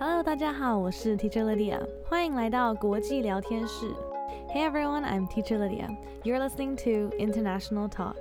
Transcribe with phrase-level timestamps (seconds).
[0.00, 1.76] Hello，大家好，我是 Teacher Lydia，
[2.08, 3.92] 欢迎来到国际聊天室。
[4.48, 5.88] Hey everyone, I'm Teacher Lydia.
[6.22, 8.14] You're listening to International Talk.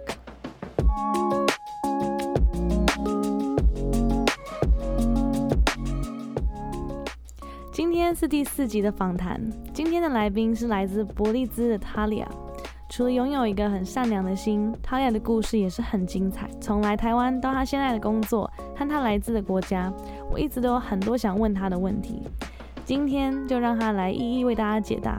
[7.72, 9.40] 今天是第四集的访谈，
[9.72, 12.26] 今天的来宾是来自伯利兹的 Talia。
[12.90, 16.50] 除了拥有一个很善良的心，Talia 的故事也是很精彩。
[16.60, 19.94] 从来台湾到她现在的工作和她来自的国家，
[20.31, 22.23] 我一直都有很多想问她的问题。
[22.85, 25.19] 今天就让她来一一为大家解答。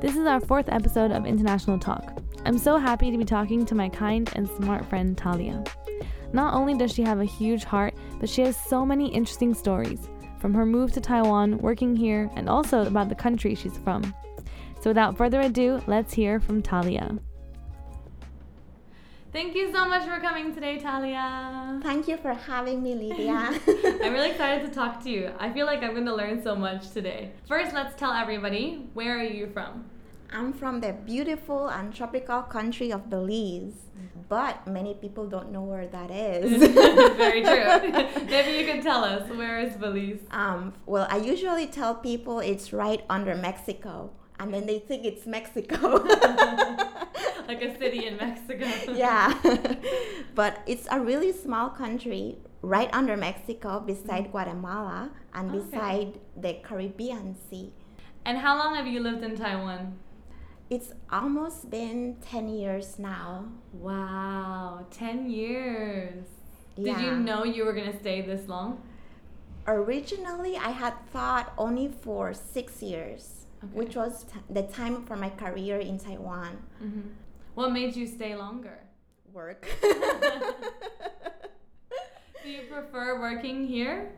[0.00, 2.04] This is our fourth episode of International Talk.
[2.44, 5.62] I'm so happy to be talking to my kind and smart friend Talia.
[6.32, 10.08] Not only does she have a huge heart, but she has so many interesting stories
[10.38, 14.14] from her move to Taiwan, working here, and also about the country she's from.
[14.80, 17.18] So without further ado, let's hear from Talia.
[19.35, 21.81] Thank you so much for coming today, Talia.
[21.83, 23.49] Thank you for having me, Lydia.
[23.67, 25.29] I'm really excited to talk to you.
[25.37, 27.33] I feel like I'm going to learn so much today.
[27.45, 29.89] First, let's tell everybody where are you from?
[30.31, 33.73] I'm from the beautiful and tropical country of Belize,
[34.29, 36.71] but many people don't know where that is.
[37.17, 37.91] Very true.
[38.27, 40.21] Maybe you can tell us where is Belize?
[40.31, 45.25] Um, well, I usually tell people it's right under Mexico, and then they think it's
[45.25, 46.03] Mexico.
[47.47, 48.65] like a city in Mexico.
[48.93, 49.33] yeah,
[50.35, 55.59] but it's a really small country right under Mexico, beside Guatemala and Okay.
[55.59, 57.71] beside the Caribbean Sea.
[58.25, 59.99] And how long have you lived in Taiwan?
[60.71, 63.45] It's almost been 10 years now.
[63.71, 66.25] Wow, 10 years.
[66.75, 68.81] Did you know you were going to stay this long?
[69.67, 73.77] Originally, I had thought only for six years, Okay.
[73.79, 76.57] which was t- the time for my career in Taiwan.
[76.79, 77.01] hmm
[77.55, 78.79] What made you stay longer?
[79.33, 79.67] Work.
[82.43, 84.11] Do you prefer working here?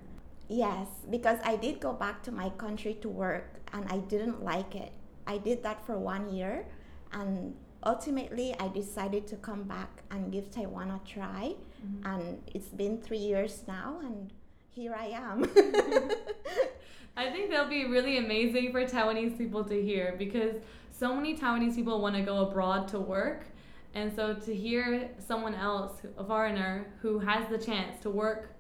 [0.50, 4.76] yes, because I did go back to my country to work and I didn't like
[4.76, 4.92] it.
[5.26, 6.66] I did that for one year
[7.12, 7.54] and
[7.86, 11.56] ultimately I decided to come back and give Taiwan a try.
[12.04, 14.32] And it's been three years now and
[14.78, 15.44] here I am.
[17.18, 20.58] I think that'll be really amazing for Taiwanese people to hear because
[20.92, 23.48] so many Taiwanese people want to go abroad to work.
[23.96, 28.52] And so to hear someone else, a foreigner, who has the chance to work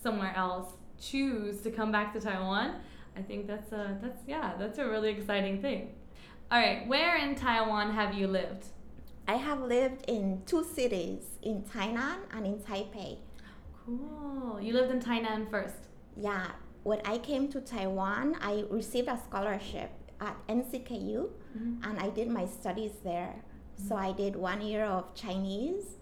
[0.00, 2.76] somewhere else, choose to come back to Taiwan,
[3.16, 5.94] I think that's a that's yeah, that's a really exciting thing.
[6.52, 8.66] All right, where in Taiwan have you lived?
[9.26, 13.18] I have lived in two cities, in Tainan and in Taipei.
[13.84, 14.60] Cool.
[14.60, 15.88] You lived in Tainan first.
[16.16, 16.46] Yeah,
[16.84, 19.90] when I came to Taiwan, I received a scholarship
[20.20, 21.28] at NCKU
[21.82, 23.34] and I did my studies there.
[23.76, 25.96] So I did one year of Chinese,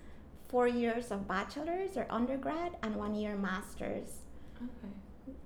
[0.48, 4.10] four years of bachelor's or undergrad, and one year master's.
[4.56, 4.93] Okay.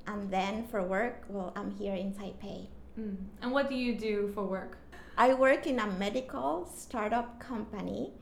[0.06, 2.68] And then for work, well, I'm here in Taipei.
[2.98, 3.16] Mm.
[3.42, 4.78] And what do you do for work?
[5.16, 8.12] I work in a medical startup company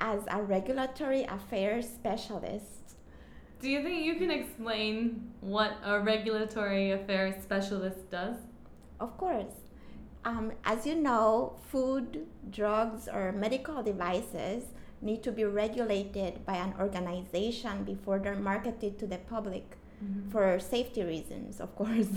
[0.00, 2.81] as a regulatory affairs specialist.
[3.62, 8.34] Do you think you can explain what a regulatory affairs specialist does?
[8.98, 9.54] Of course.
[10.24, 14.64] Um, as you know, food, drugs, or medical devices
[15.00, 19.76] need to be regulated by an organization before they're marketed to the public
[20.30, 22.08] for safety reasons, of course.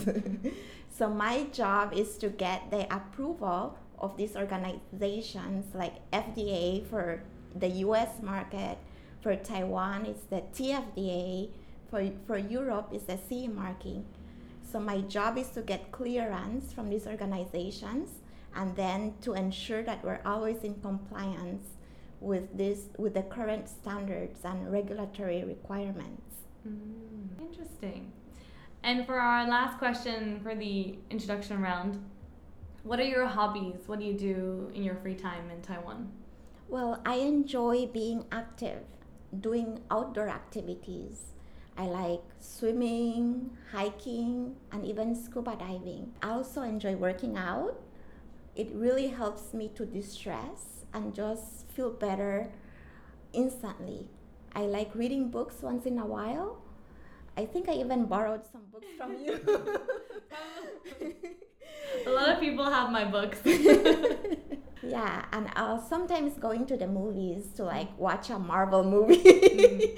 [0.89, 7.21] so, my job is to get the approval of these organizations like FDA for
[7.55, 8.79] the US market,
[9.25, 11.49] for Taiwan, it's the TFDA,
[11.89, 14.05] for, for Europe, it's the CE marking.
[14.71, 18.21] So my job is to get clearance from these organizations
[18.55, 21.65] and then to ensure that we're always in compliance
[22.21, 26.35] with this with the current standards and regulatory requirements.
[26.67, 28.11] Mm, interesting.
[28.83, 31.99] And for our last question for the introduction round,
[32.83, 33.87] what are your hobbies?
[33.87, 36.11] What do you do in your free time in Taiwan?
[36.67, 38.83] Well, I enjoy being active,
[39.41, 41.33] doing outdoor activities.
[41.77, 46.13] I like swimming, hiking, and even scuba diving.
[46.21, 47.81] I also enjoy working out.
[48.55, 52.49] It really helps me to distress and just feel better
[53.33, 54.07] instantly.
[54.55, 56.61] I like reading books once in a while.
[57.37, 59.39] I think I even borrowed some books from you.
[62.07, 63.39] A lot of people have my books.
[64.87, 69.15] yeah, and uh, sometimes going to the movies to like watch a Marvel movie.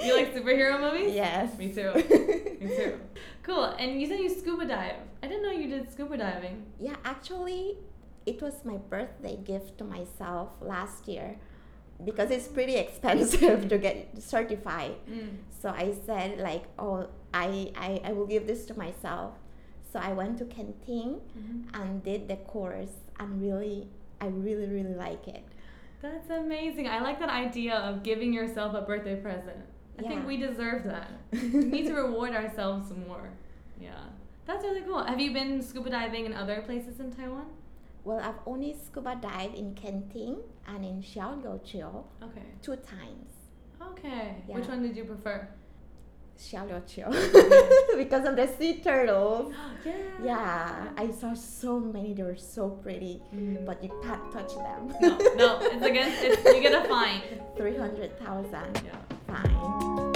[0.04, 1.14] you like superhero movies?
[1.14, 1.58] Yes.
[1.58, 1.94] Me too.
[2.62, 3.00] Me too.
[3.44, 3.66] Cool.
[3.66, 4.96] And you said you scuba dive.
[5.24, 6.66] I didn't know you did scuba diving.
[6.80, 7.78] Yeah, actually,
[8.26, 11.38] it was my birthday gift to myself last year
[12.04, 14.96] because it's pretty expensive to get certified.
[15.10, 15.38] Mm.
[15.62, 19.34] So I said like, oh, I, I, I will give this to myself.
[19.92, 21.22] So I went to Kenting
[21.74, 23.88] and did the course and really,
[24.22, 25.44] I really, really like it.
[26.02, 26.88] That's amazing.
[26.88, 29.58] I like that idea of giving yourself a birthday present.
[30.00, 30.10] I Yeah.
[30.10, 31.10] think we deserve that.
[31.32, 33.30] we need to reward ourselves more.
[33.82, 34.04] Yeah.
[34.46, 35.04] That's really cool.
[35.04, 37.48] Have you been scuba diving in other places in Taiwan?
[38.04, 40.38] Well, I've only scuba dived in Kenting
[40.68, 42.44] and in Xiaoliuqiu Okay.
[42.62, 43.32] two times.
[43.82, 44.36] Okay.
[44.48, 44.56] Yeah.
[44.56, 45.48] Which one did you prefer?
[46.39, 47.07] Xiaoliuqiu
[47.97, 49.53] because of the sea turtles.
[49.85, 49.93] yeah.
[50.25, 52.15] Yeah, I saw so many.
[52.15, 53.65] They were so pretty, Mm.
[53.65, 54.91] but you can't touch them.
[55.01, 56.23] No, no, it's against.
[56.25, 57.23] It's, you get a fine.
[57.57, 58.99] Three hundred thousand Yeah.
[59.29, 60.13] fine.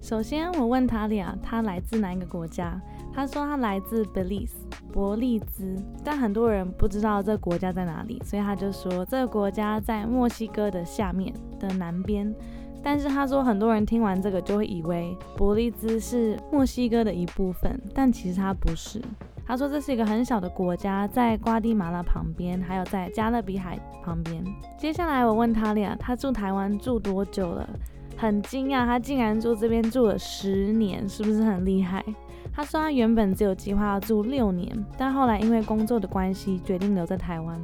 [0.00, 2.80] 首先，我问塔利亚，他来自哪一个国家？
[3.14, 4.50] 他说他来自 Belize
[4.92, 12.34] 伯利兹，但很多人不知道这个国家在哪里，所以他就说这个国家在墨西哥的下面的南边。
[12.83, 19.01] 但是他说很多人听完这个就会以为伯利兹是墨西哥的一部分，但其实它不是。
[19.45, 24.43] 他说这是一个很小的国家，在瓜地马拉旁边，还有在加勒比海旁边。
[24.77, 27.69] 接下来我问他俩，他住台湾住多久了？
[28.17, 32.03] 很惊讶，他竟然住这边住了十年，是不是很厉害？
[32.51, 37.57] 他说他原本只有计划要住六年，但后来因为工作的关系决定留在台湾。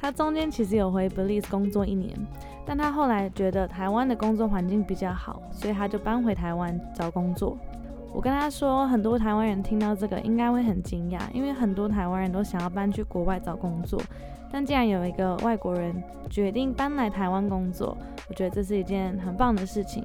[0.00, 2.16] 他中间其实有回 Belize 工作一年，
[2.64, 7.56] 但他后来觉得台湾的工作环境比较好，所以他就搬回台湾找工作。
[8.12, 14.00] 我跟他说，很多台湾人听到这个应该会很惊讶，因为很多台湾人都想要搬去国外找工作，
[14.50, 15.94] 但既然有一个外国人
[16.28, 17.96] 决定搬来台湾工作，
[18.28, 20.04] 我觉得这是一件很棒的事情。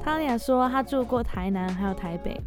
[0.00, 2.40] 塔利亚说，他住过台南还有台北。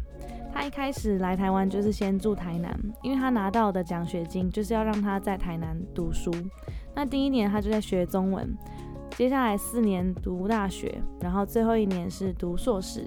[0.56, 6.32] 他一开始来台湾就是先住台南，因为他拿到的奖学金就是要让他在台南读书。
[6.94, 8.56] 那第一年他就在学中文，
[9.10, 13.06] 接下来四年读大学，然后最后一年是读硕士。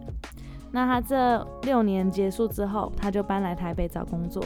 [0.72, 4.46] 那他这六年结束之后，他就搬来台北找工作。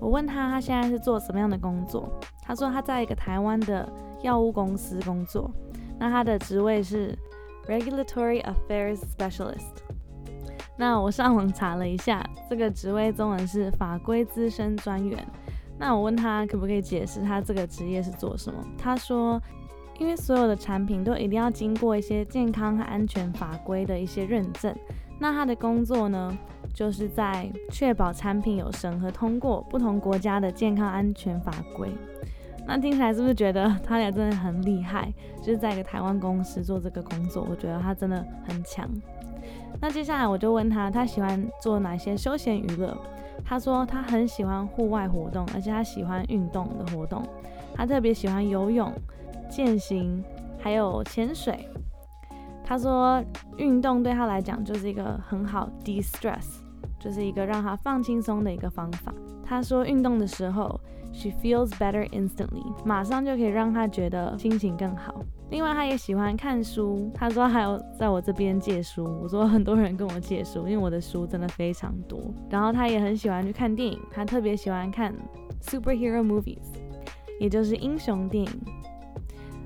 [0.00, 2.12] 我问他他现在是做什么样的工作，
[2.42, 3.88] 他说他在一个台湾的
[4.22, 5.48] 药物公司工作，
[6.00, 7.16] 那他的职位是
[7.68, 9.70] Regulatory Affairs Specialist。
[10.80, 15.22] 那我上网查了一下，这个职位中文是法规资深专员。
[15.78, 18.64] 那我问他可不可以解释他这个职业是做什么？
[18.78, 19.38] 他说，
[19.98, 24.74] 因为所有的产品都一定要经过一些健康和安全法规的一些认证。
[25.18, 26.34] 那他的工作呢，
[26.72, 31.90] 就是在确保产品有审核通过不同国家的健康安全法规。
[32.66, 35.12] 那听起来是不是觉得 他俩真的很厉害？
[35.42, 38.88] 就是在一个台湾公司做这个工作，我觉得他真的很强。
[39.80, 42.96] 那接下来我就问他，他喜欢做哪些休闲娱乐？
[43.42, 47.22] 他说他很喜欢户外活动，而且他喜欢运动的活动。
[47.74, 48.92] 他特别喜欢游泳、
[49.50, 50.22] 健行，
[50.58, 51.66] 还有潜水。
[52.62, 53.24] 他说
[53.56, 56.60] 运动对他来讲就是一个很好 de stress，
[56.98, 59.12] 就是一个让他放轻松的一个方法。
[59.42, 60.78] 他说运动的时候
[61.12, 65.22] ，she feels better instantly，马上就可以让他觉得心情更好。
[65.50, 67.10] 另外，他也喜欢看书。
[67.12, 69.04] 他说还有在我这边借书。
[69.20, 72.20] 我说很多人跟我借书，因为我的书真的非常多。
[72.48, 75.12] 然后他也很喜欢去看电影，他特别喜欢看
[75.60, 76.62] superhero movies，
[77.40, 78.50] 也就是英雄电影。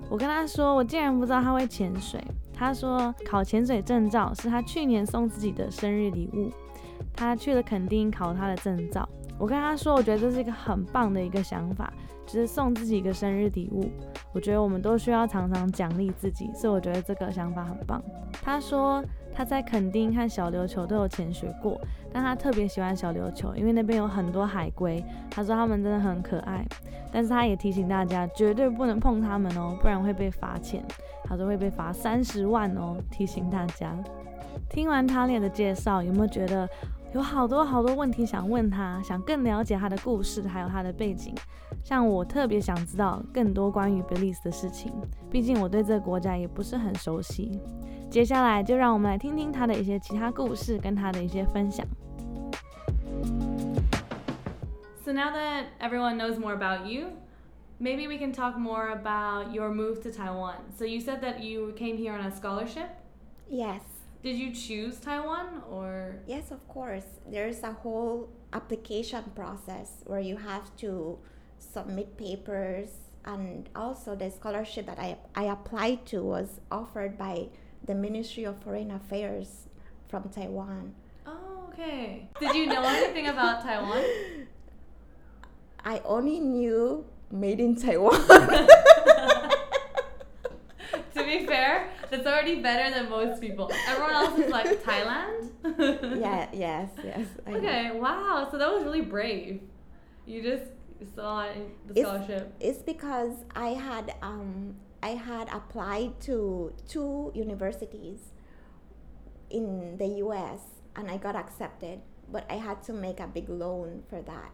[0.08, 2.19] 我跟他说，我竟然不知道他会潜水。
[2.52, 6.50] 他说考潜水证照是他去年送自己的生日礼物。
[7.12, 9.06] 他去了垦丁考他的证照。
[9.38, 11.93] 我跟他说，我觉得这是一个很棒的一个想法，
[12.26, 13.91] 就是送自己一个生日礼物。
[14.32, 18.03] 我觉得我们都需要常常奖励自己，所以我觉得这个想法很棒。
[18.43, 21.81] 他说他在垦丁和小琉球都有潜水过，
[22.12, 25.05] 但他特别喜欢小琉球，因为那边有很多海龟。
[25.31, 26.64] 他说他们真的很可爱，
[27.12, 30.84] 但是他也提醒大家绝对不能碰他们哦，不然会被罚钱。
[31.24, 33.93] 他说会被罚三十万哦，提醒大家。
[34.69, 36.69] 听完塔列的介绍，有没有觉得
[37.13, 41.33] 有好多好多问题想问他，想更了解他的故事，还有他的背景？
[41.83, 44.94] 像我特别想知道更多关于 Belize 的事情，
[45.31, 47.59] 毕竟我对这个国家也不是很熟悉。
[48.09, 51.85] 接下来就让我们来听听他的一些其他故事，跟他的一些分享。
[55.04, 57.07] So now that everyone knows more about you,
[57.80, 60.56] maybe we can talk more about your move to Taiwan.
[60.78, 62.89] So you said that you came here on a scholarship.
[63.49, 63.81] Yes.
[64.24, 66.16] Did you choose Taiwan or?
[66.26, 67.04] Yes, of course.
[67.31, 71.19] There's a whole application process where you have to
[71.58, 72.88] submit papers,
[73.26, 77.48] and also the scholarship that I, I applied to was offered by
[77.84, 79.69] the Ministry of Foreign Affairs
[80.08, 80.94] from Taiwan.
[81.26, 82.31] Oh, okay.
[82.40, 84.04] Did you know anything about Taiwan?
[85.84, 88.26] I only knew made in Taiwan.
[91.14, 93.72] to be fair, That's already better than most people.
[93.88, 95.50] Everyone else is like Thailand.
[96.20, 97.26] yeah, yes, yes.
[97.44, 97.56] I know.
[97.58, 98.46] Okay, wow.
[98.52, 99.60] So that was really brave.
[100.24, 100.70] You just
[101.16, 101.48] saw
[101.88, 102.54] the scholarship.
[102.60, 108.20] It's it's because I had um, I had applied to two universities
[109.50, 110.60] in the U.S.
[110.94, 114.52] and I got accepted, but I had to make a big loan for that.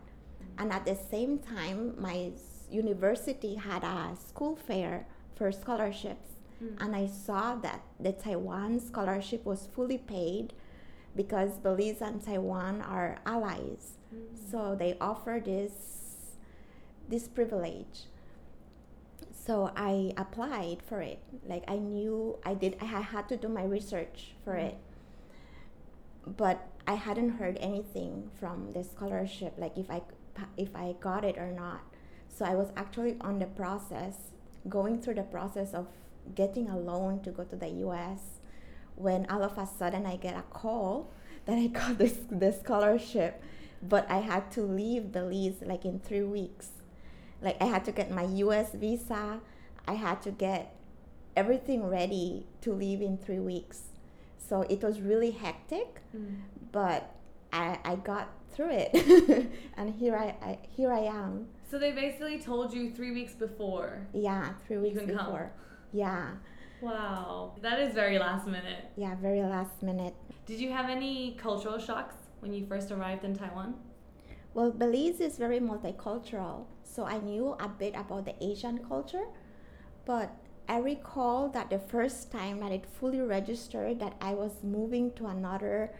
[0.56, 2.32] And at the same time, my
[2.70, 6.76] university had a school fair for scholarships, Mm.
[6.84, 10.52] and I saw that the Taiwan scholarship was fully paid
[11.16, 13.96] because Belize and Taiwan are allies.
[14.50, 16.36] So they offer this
[17.08, 18.06] this privilege.
[19.32, 21.18] So I applied for it.
[21.46, 24.64] Like I knew I did I had to do my research for Mm.
[24.68, 24.76] it.
[26.26, 30.02] But I hadn't heard anything from the scholarship like if I
[30.56, 31.80] if I got it or not.
[32.28, 34.30] So I was actually on the process
[34.68, 35.86] going through the process of
[36.34, 38.20] getting a loan to go to the US
[38.96, 41.10] when all of a sudden I get a call
[41.46, 43.42] that I got this the scholarship
[43.82, 46.68] but I had to leave Belize like in three weeks.
[47.40, 49.40] Like I had to get my US visa,
[49.88, 50.74] I had to get
[51.34, 53.84] everything ready to leave in three weeks.
[54.36, 56.40] So it was really hectic, Mm.
[56.72, 57.14] but
[57.52, 58.90] I, I got through it
[59.76, 61.46] and here I, I here I am.
[61.70, 64.06] So they basically told you three weeks before.
[64.12, 65.50] Yeah, three weeks can come.
[65.92, 66.32] Yeah,
[66.80, 68.86] Wow, that is very last minute.
[68.96, 70.14] yeah, very last minute.
[70.46, 73.74] Did you have any cultural shocks when you first arrived in Taiwan?
[74.54, 79.26] Well, Belize is very multicultural, so I knew a bit about the Asian culture,
[80.06, 80.30] but
[80.68, 85.26] I recall that the first time that it fully registered that I was moving to
[85.26, 85.92] another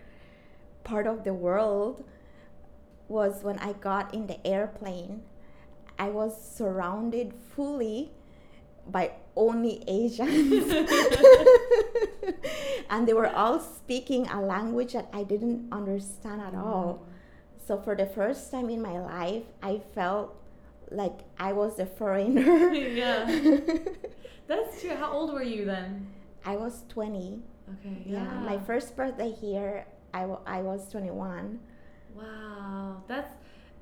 [0.85, 2.05] part of the world
[3.09, 5.23] was when I got in the airplane.
[5.99, 8.13] I was surrounded fully
[8.91, 10.73] by only Asians.
[12.91, 17.03] and they were all speaking a language that I didn't understand at all.
[17.03, 17.67] Mm.
[17.67, 20.35] So for the first time in my life, I felt
[20.91, 22.73] like I was a foreigner.
[22.73, 23.25] yeah,
[24.47, 24.97] that's true.
[24.97, 26.09] How old were you then?
[26.45, 27.41] I was 20.
[27.79, 28.25] Okay, Yeah.
[28.25, 28.41] yeah.
[28.41, 31.61] My first birthday here, I I was 21.
[32.17, 33.33] Wow, that's.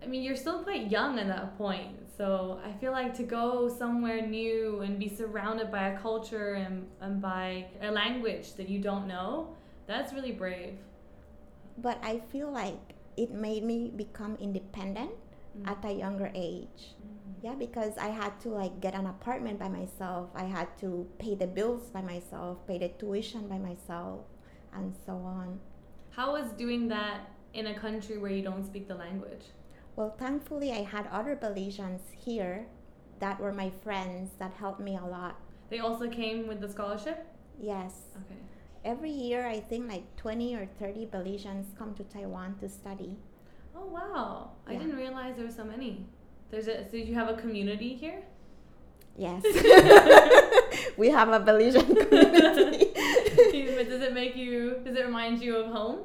[0.03, 3.69] I mean, you're still quite young at that point, so I feel like to go
[3.69, 8.81] somewhere new and be surrounded by a culture and, and by a language that you
[8.81, 9.55] don't know,
[9.87, 10.75] that's really brave.
[11.79, 12.81] But I feel like
[13.17, 15.13] it made me become independent
[15.57, 15.71] Mm.
[15.71, 16.95] at a younger age.
[17.43, 20.31] Yeah, because I had to like get an apartment by myself.
[20.35, 24.21] I had to pay the bills by myself, pay the tuition by myself,
[24.75, 25.59] and so on.
[26.11, 29.47] How was doing that in a country where you don't speak the language?
[29.99, 32.67] Well, thankfully, I had other Belizeans here
[33.19, 35.41] that were my friends that helped me a lot.
[35.71, 37.27] They also came with the scholarship?
[37.61, 37.95] Yes.
[38.15, 38.39] Okay.
[38.85, 43.17] Every year, I think like 20 or 30 Belizeans come to Taiwan to study.
[43.75, 44.53] Oh, wow.
[44.69, 46.07] I didn't realize there were so many.
[46.53, 48.23] There's a, so you have a community here?
[49.17, 49.43] Yes.
[50.97, 52.93] we have a Belizean community.
[53.75, 56.03] But does it make you, does it remind you of home?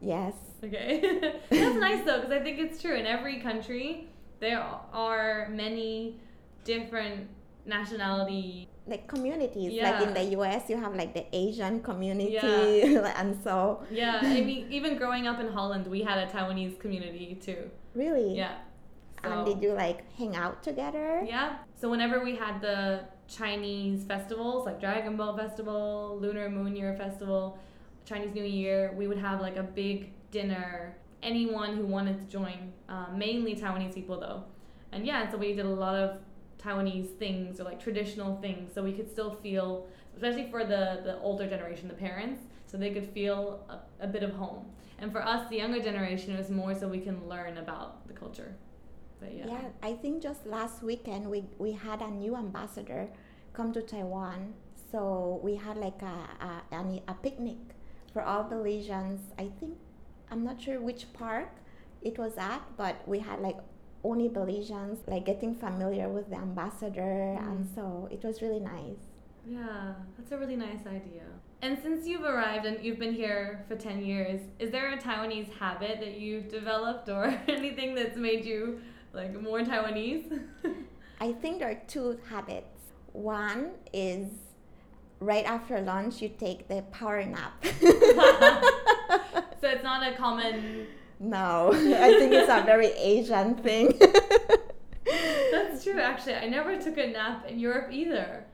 [0.00, 0.34] yes.
[0.64, 1.00] Okay.
[1.50, 2.94] That's nice though, because I think it's true.
[2.96, 4.08] In every country,
[4.40, 4.60] there
[4.92, 6.16] are many
[6.64, 7.28] different
[7.66, 8.68] nationality.
[8.86, 13.12] Like communities, like in the US, you have like the Asian community, Yeah.
[13.20, 17.38] and so Yeah, I mean, even growing up in Holland, we had a Taiwanese community
[17.40, 17.70] too.
[17.94, 18.34] really.
[18.36, 18.54] Yeah.
[19.22, 21.22] And So- did you like hang out together?
[21.26, 21.58] Yeah.
[21.80, 27.58] So whenever we had the Chinese festivals, like Dragon Boat Festival, Lunar Moon Year Festival,
[28.06, 30.96] Chinese New Year, we would have like a big dinner.
[31.22, 34.44] Anyone who wanted to join, uh, mainly Taiwanese people though.
[34.92, 36.18] And yeah, so we did a lot of
[36.58, 41.18] Taiwanese things or like traditional things, so we could still feel, especially for the the
[41.20, 44.64] older generation, the parents, so they could feel a, a bit of home.
[45.00, 48.14] And for us, the younger generation, it was more so we can learn about the
[48.14, 48.54] culture.
[49.20, 49.46] But yeah.
[49.46, 53.08] Yeah, I think just last weekend we, we had a new ambassador
[53.52, 54.54] come to Taiwan.
[54.90, 57.58] So we had like a, a, a, picnic
[58.12, 59.20] for all Belizeans.
[59.38, 59.76] I think,
[60.30, 61.48] I'm not sure which park
[62.02, 63.56] it was at, but we had like
[64.04, 67.36] only Belizeans, like getting familiar with the ambassador.
[67.40, 67.74] And Mm.
[67.74, 69.02] so it was really nice.
[69.46, 71.24] Yeah, that's a really nice idea.
[71.62, 75.50] And since you've arrived and you've been here for 10 years, is there a Taiwanese
[75.58, 78.80] habit that you've developed or anything that's made you
[79.12, 80.38] like more Taiwanese?
[81.20, 82.78] I think there are two habits.
[83.12, 84.28] One is
[85.18, 87.54] right after lunch, you take the power nap.
[89.60, 90.86] so it's not a common.
[91.20, 93.98] No, I think it's a very Asian thing.
[95.50, 96.34] That's true, actually.
[96.34, 98.44] I never took a nap in Europe either.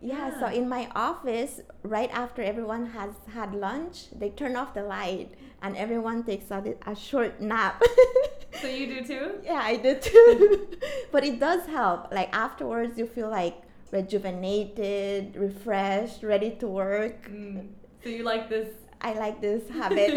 [0.00, 4.82] Yeah, so in my office, right after everyone has had lunch, they turn off the
[4.82, 5.32] light
[5.62, 7.82] and everyone takes a, a short nap.
[8.60, 9.38] so you do too?
[9.42, 10.68] Yeah, I do too.
[11.10, 12.12] but it does help.
[12.12, 17.30] Like afterwards, you feel like rejuvenated, refreshed, ready to work.
[17.30, 17.68] Mm.
[18.02, 18.68] So you like this?
[19.03, 20.15] I like this habit.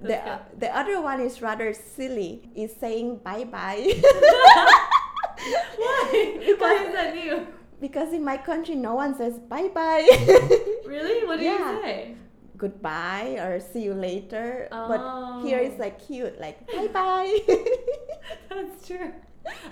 [0.00, 2.50] the, the other one is rather silly.
[2.54, 3.92] Is saying bye bye.
[5.76, 6.36] Why?
[6.38, 7.46] Because, Why is that new?
[7.80, 10.06] Because in my country, no one says bye bye.
[10.86, 11.26] really?
[11.26, 11.76] What do yeah.
[11.76, 12.14] you say?
[12.56, 14.68] Goodbye or see you later.
[14.70, 14.86] Oh.
[14.86, 17.38] But here it's like cute, like bye bye.
[18.48, 19.10] That's true.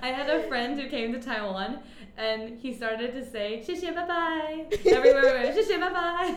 [0.03, 1.81] I had a friend who came to Taiwan
[2.17, 6.35] and he started to say 谢谢 bye bye everywhere 谢谢 bye bye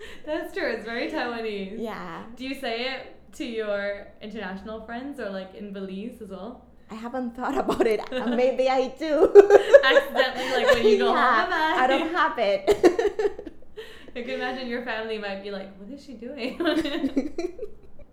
[0.26, 0.68] That's true.
[0.70, 1.76] It's very Taiwanese.
[1.78, 2.24] Yeah.
[2.36, 6.64] Do you say it to your international friends or like in Belize as well?
[6.90, 8.00] I haven't thought about it.
[8.12, 9.26] Uh, maybe I do.
[9.84, 12.64] Accidentally, like when you go yeah, home, bye out of habit.
[14.16, 16.58] I can imagine your family might be like, "What is she doing?"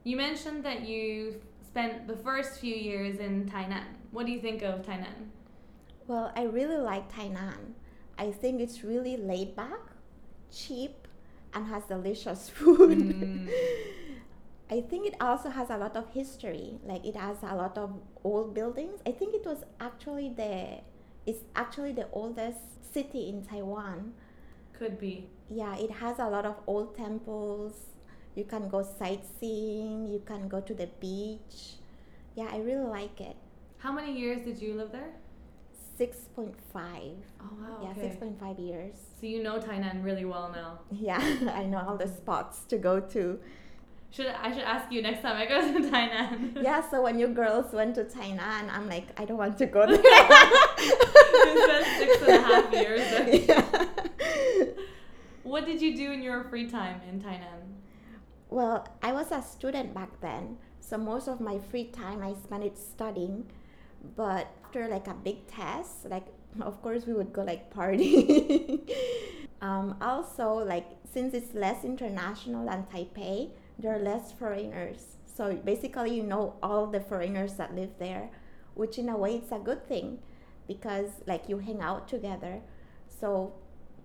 [0.04, 3.86] you mentioned that you spent the first few years in Tainan.
[4.12, 5.32] What do you think of Tainan?
[6.08, 7.74] Well, I really like Tainan.
[8.18, 9.80] I think it's really laid back,
[10.51, 11.04] cheap,
[11.55, 13.00] and has delicious food.
[13.00, 13.50] Mm.
[14.69, 16.79] I think it also has a lot of history.
[16.85, 17.93] Like it has a lot of
[18.24, 19.00] old buildings.
[19.05, 20.81] I think it was actually the
[21.25, 22.59] it's actually the oldest
[22.93, 24.13] city in Taiwan.
[24.74, 25.29] Could be.
[25.50, 27.74] Yeah, it has a lot of old temples.
[28.35, 31.79] You can go sightseeing, you can go to the beach.
[32.35, 33.38] Yeah, I really like it.
[33.77, 35.13] How many years did you live there?
[36.00, 36.52] 6.5.
[36.75, 37.80] Oh, wow.
[37.84, 38.18] Yeah, okay.
[38.22, 38.96] 6.5 years.
[39.20, 40.80] So you know Tainan really well now.
[40.92, 41.20] Yeah,
[41.54, 43.40] I know all the spots to go to.
[44.12, 46.64] Should I should ask you next time I go to Tainan?
[46.64, 49.86] Yeah, so when you girls went to Tainan, I'm like, I don't want to go
[49.88, 50.00] there.
[52.00, 53.02] six and a half years.
[53.48, 53.86] Yeah.
[55.44, 57.62] What did you do in your free time in Tainan?
[58.50, 62.64] Well, I was a student back then, so most of my free time I spent
[62.64, 63.46] it studying.
[64.16, 66.27] But after like a big test, like
[66.61, 68.81] of course we would go like party.
[69.61, 75.18] um, also, like since it's less international than Taipei, there are less foreigners.
[75.25, 78.29] So basically, you know all the foreigners that live there,
[78.74, 80.20] which in a way it's a good thing
[80.68, 82.61] because like you hang out together.
[83.20, 83.53] So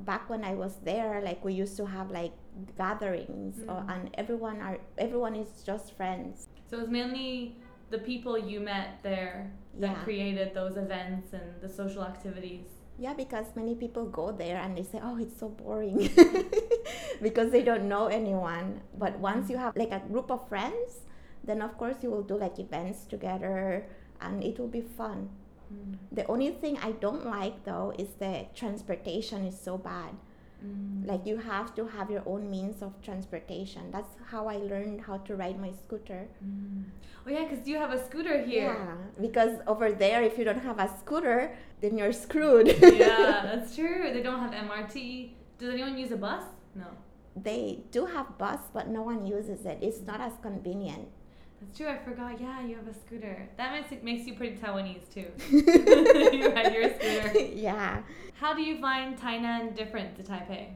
[0.00, 2.32] back when I was there, like we used to have like
[2.76, 3.68] gatherings, mm.
[3.68, 6.46] or, and everyone are everyone is just friends.
[6.68, 7.56] So it was mainly
[7.90, 10.04] the people you met there that yeah.
[10.04, 12.66] created those events and the social activities.
[12.98, 16.10] Yeah, because many people go there and they say, "Oh, it's so boring,"
[17.22, 18.82] because they don't know anyone.
[18.96, 21.08] But once you have like a group of friends,
[21.42, 23.86] then of course you will do like events together,
[24.20, 25.30] and it will be fun.
[25.72, 25.96] Mm.
[26.12, 30.12] The only thing I don't like though is the transportation is so bad.
[30.64, 31.06] Mm.
[31.06, 33.90] Like you have to have your own means of transportation.
[33.90, 36.28] That's how I learned how to ride my scooter.
[36.44, 36.84] Mm.
[37.26, 38.74] Oh yeah, because you have a scooter here.
[38.74, 42.68] Yeah, because over there, if you don't have a scooter, then you're screwed.
[42.82, 44.10] yeah, that's true.
[44.12, 45.32] They don't have MRT.
[45.58, 46.44] Does anyone use a bus?
[46.74, 46.86] No.
[47.36, 49.78] They do have bus, but no one uses it.
[49.80, 51.08] It's not as convenient.
[51.60, 51.88] That's true.
[51.88, 52.40] I forgot.
[52.40, 53.48] Yeah, you have a scooter.
[53.56, 55.26] That makes it makes you pretty Taiwanese too.
[56.36, 57.38] you had your scooter.
[57.54, 58.02] Yeah.
[58.34, 60.68] How do you find Tainan different to Taipei?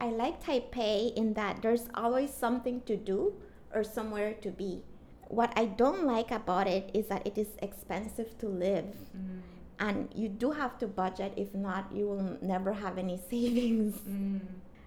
[0.00, 3.34] I like Taipei in that there's always something to do
[3.72, 4.82] or somewhere to be.
[5.28, 8.94] What I don't like about it is that it is expensive to live.
[9.16, 9.40] Mm.
[9.78, 13.96] And you do have to budget, if not, you will never have any savings.
[14.08, 14.40] Mm.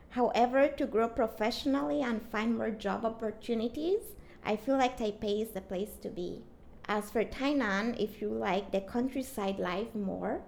[0.10, 4.02] However, to grow professionally and find more job opportunities,
[4.43, 6.43] I feel like Taipei is the place to be.
[6.86, 10.41] As for Tainan, if you like the countryside life more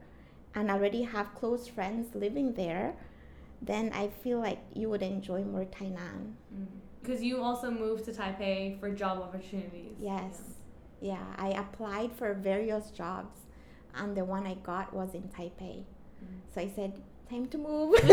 [0.55, 2.95] and already have close friends living there,
[3.61, 6.33] then I feel like you would enjoy more Tainan.
[7.01, 7.25] Because mm.
[7.25, 9.97] you also moved to Taipei for job opportunities.
[9.99, 10.41] Yes.
[10.99, 11.13] Yeah.
[11.13, 13.41] yeah, I applied for various jobs
[13.95, 15.83] and the one I got was in Taipei.
[16.23, 16.39] Mm.
[16.53, 17.95] So I said, time to move.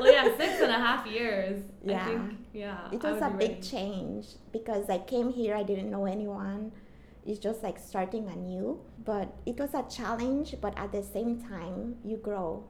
[0.00, 1.62] well, yeah, six and a half years.
[1.84, 2.06] Yeah.
[2.06, 2.88] Think, yeah.
[2.92, 3.62] It was a big ready.
[3.62, 6.72] change because I came here, I didn't know anyone.
[7.26, 8.80] It's just like starting anew.
[9.04, 12.64] But it was a challenge, but at the same time, you grow.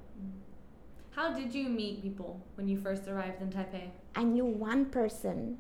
[1.11, 3.91] How did you meet people when you first arrived in Taipei?
[4.15, 5.59] I knew one person,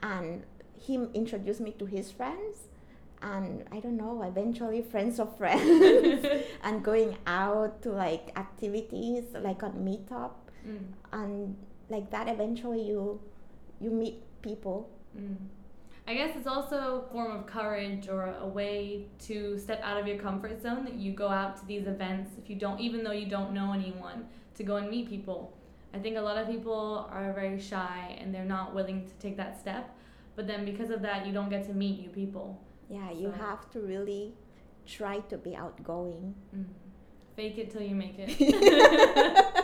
[0.00, 0.44] and
[0.78, 2.68] he introduced me to his friends
[3.22, 6.26] and I don't know, eventually friends of friends
[6.62, 10.32] and going out to like activities like on meetup
[10.66, 10.78] mm.
[11.12, 11.56] and
[11.88, 13.20] like that eventually you
[13.80, 14.90] you meet people.
[15.16, 15.36] Mm.
[16.06, 20.06] I guess it's also a form of courage or a way to step out of
[20.06, 23.12] your comfort zone that you go out to these events if you don't even though
[23.12, 25.56] you don't know anyone to go and meet people.
[25.94, 29.36] I think a lot of people are very shy and they're not willing to take
[29.36, 29.94] that step,
[30.34, 32.58] but then because of that you don't get to meet new people.
[32.92, 34.34] Yeah, you So- have to really
[34.86, 36.34] try to be outgoing.
[36.54, 36.66] Mm.
[37.36, 38.28] Fake it till you make it.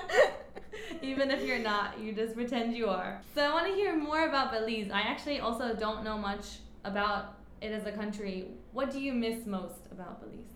[1.02, 3.20] Even if you're not, you just pretend you are.
[3.34, 4.90] So I want to hear more about Belize.
[4.90, 8.46] I actually also don't know much about it as a country.
[8.72, 10.54] What do you miss most about Belize?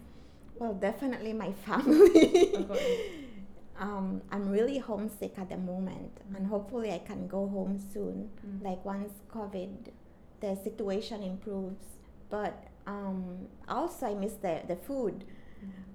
[0.59, 2.67] Well, definitely my family.
[3.81, 8.31] Um, I'm really homesick at the moment, and hopefully I can go home soon.
[8.47, 8.63] Mm.
[8.63, 9.89] Like once COVID,
[10.41, 11.83] the situation improves.
[12.33, 12.55] But
[12.87, 15.25] um, also I miss the, the food.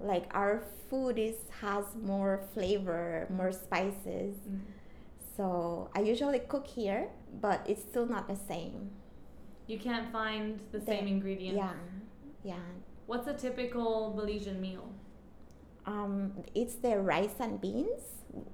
[0.00, 4.34] Like our food is has more flavor, more spices.
[4.48, 4.60] Mm.
[5.36, 7.02] So I usually cook here,
[7.46, 8.90] but it's still not the same.
[9.66, 11.58] You can't find the The- same ingredients.
[11.58, 11.74] Yeah,
[12.52, 12.66] yeah.
[13.10, 14.86] What's a typical Belizean meal?
[15.86, 18.02] Um, it's the rice and beans,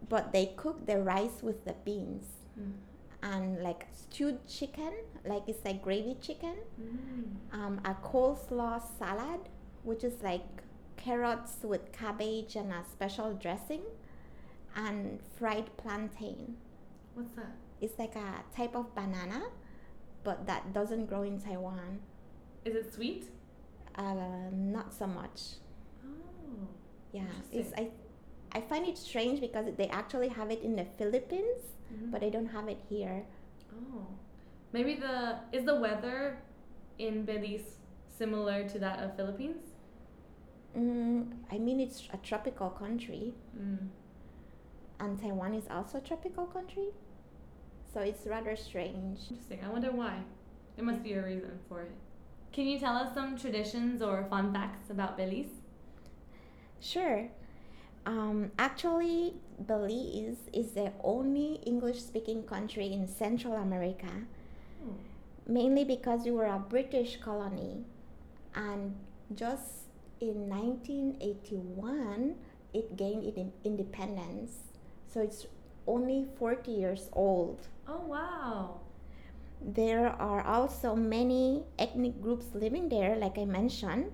[0.09, 2.25] but they cook the rice with the beans
[2.59, 2.73] Mm.
[3.25, 4.93] And like stewed chicken,
[5.25, 6.57] like it's like gravy chicken.
[6.81, 7.59] Mm.
[7.59, 9.41] Um, a coleslaw salad,
[9.83, 10.45] which is like
[10.97, 13.83] carrots with cabbage and a special dressing,
[14.77, 16.57] and fried plantain.
[17.15, 17.53] What's that?
[17.81, 19.43] It's like a type of banana,
[20.23, 22.01] but that doesn't grow in Taiwan.
[22.65, 23.31] Is it sweet?
[23.95, 25.41] Uh, not so much.
[26.05, 26.69] Oh.
[27.13, 27.91] Yeah, it's I.
[28.55, 32.11] I find it strange because they actually have it in the Philippines, Mhm.
[32.13, 33.25] but they don't have it here.
[33.73, 34.07] Oh,
[34.73, 36.39] maybe the is the weather
[36.99, 39.75] in Belize similar to that of Philippines?
[40.77, 43.89] Mm, I mean, it's a tropical country, Mm.
[45.01, 46.89] and Taiwan is also a tropical country,
[47.93, 49.19] so it's rather strange.
[49.31, 49.61] Interesting.
[49.65, 50.23] I wonder why.
[50.77, 51.93] There must be a reason for it.
[52.53, 55.61] Can you tell us some traditions or fun facts about Belize?
[56.81, 57.29] Sure.
[58.07, 59.35] Um, actually,
[59.67, 64.11] Belize is the only English-speaking country in Central America,
[64.85, 64.93] Oh.
[65.47, 67.85] mainly because we were a British colony,
[68.55, 68.95] and
[69.35, 69.89] just
[70.21, 72.37] in 1981
[72.75, 74.73] it gained inde- independence.
[75.07, 75.47] So it's
[75.87, 77.69] only 40 years old.
[77.89, 78.81] Oh wow.
[79.61, 84.13] There are also many ethnic groups living there, like I mentioned.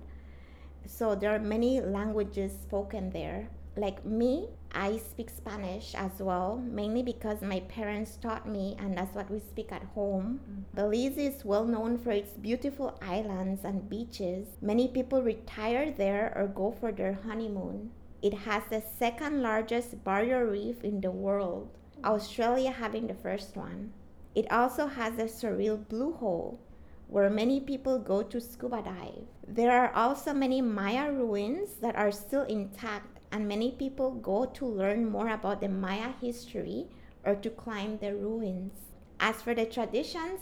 [0.85, 3.49] So there are many languages spoken there.
[3.81, 9.15] Like me, I speak Spanish as well, mainly because my parents taught me, and that's
[9.15, 10.39] what we speak at home.
[10.39, 10.75] Mm.
[10.75, 14.45] Belize is well known for its beautiful islands and beaches.
[14.61, 17.89] Many people retire there or go for their honeymoon.
[18.21, 23.93] It has the second largest barrier reef in the world, Australia having the first one.
[24.35, 26.59] It also has a surreal blue hole
[27.07, 29.25] where many people go to scuba dive.
[29.47, 34.65] There are also many Maya ruins that are still intact, and many people go to
[34.65, 36.87] learn more about the Maya history
[37.23, 38.73] or to climb the ruins.
[39.19, 40.41] As for the traditions,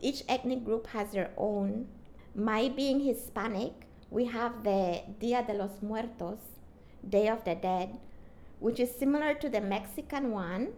[0.00, 1.86] each ethnic group has their own.
[2.34, 3.72] My being Hispanic,
[4.10, 6.40] we have the Dia de los Muertos,
[7.08, 7.96] Day of the Dead,
[8.58, 10.72] which is similar to the Mexican one.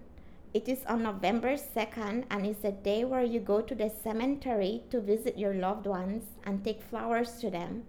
[0.55, 4.83] It is on November 2nd and is a day where you go to the cemetery
[4.91, 7.85] to visit your loved ones and take flowers to them.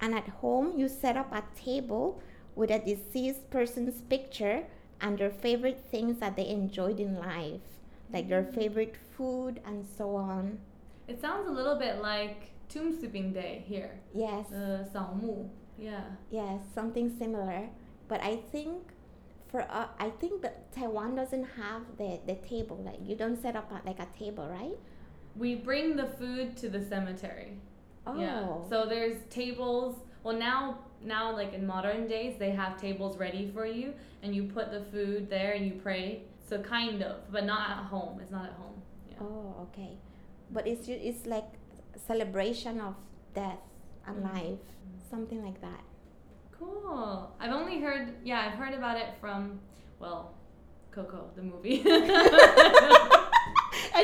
[0.00, 2.20] And at home, you set up a table
[2.56, 4.64] with a deceased person's picture
[5.00, 7.60] and their favorite things that they enjoyed in life,
[8.12, 10.58] like their favorite food and so on.
[11.06, 14.00] It sounds a little bit like Tomb Sweeping Day here.
[14.12, 15.48] Yes, The Saomu.
[15.78, 16.04] Yeah.
[16.30, 17.68] yes, something similar.
[18.08, 18.78] But I think
[19.48, 22.82] for uh, I think that Taiwan doesn't have the, the table.
[22.84, 24.78] Like you don't set up a, like a table, right?
[25.36, 27.58] We bring the food to the cemetery.
[28.06, 28.46] Oh, Yeah.
[28.70, 29.96] So there's tables.
[30.26, 34.42] Well, now now like in modern days they have tables ready for you, and you
[34.58, 36.22] put the food there and you pray.
[36.48, 38.18] So kind of, but not at home.
[38.20, 38.82] It's not at home.
[39.08, 39.18] Yeah.
[39.20, 39.92] Oh, okay.
[40.50, 41.46] But it's it's like
[42.08, 42.96] celebration of
[43.34, 43.62] death
[44.04, 44.34] and Mhm.
[44.34, 44.64] life,
[45.10, 45.82] something like that.
[46.58, 47.30] Cool.
[47.38, 48.14] I've only heard.
[48.24, 49.60] Yeah, I've heard about it from
[50.00, 50.34] well,
[50.90, 51.82] Coco the movie.
[51.86, 51.90] I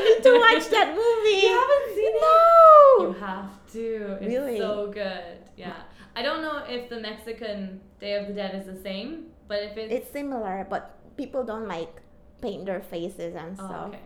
[0.07, 1.47] need to watch that movie.
[1.47, 2.23] You haven't seen it?
[2.23, 3.07] no.
[3.07, 3.87] You have to.
[4.23, 4.59] It's Really?
[4.59, 5.39] so good.
[5.57, 5.83] Yeah.
[6.15, 9.77] I don't know if the Mexican Day of the Dead is the same, but if
[9.77, 12.01] it's, It's similar, but people don't like
[12.41, 13.89] paint their faces and oh, stuff.
[13.89, 14.01] okay.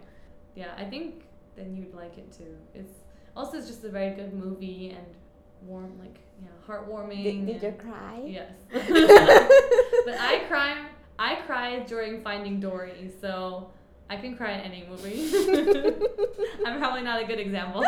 [0.54, 1.24] Yeah, I think
[1.56, 2.56] then you'd like it too.
[2.74, 2.92] It's
[3.36, 5.06] also it's just a very good movie and
[5.62, 7.24] warm, like yeah, heartwarming.
[7.24, 8.22] Did, did you and- cry?
[8.26, 8.52] Yes.
[8.72, 10.86] but I cry.
[11.18, 13.70] I cried during Finding Dory, so
[14.10, 15.30] I can cry in any movie.
[16.66, 17.82] I'm probably not a good example.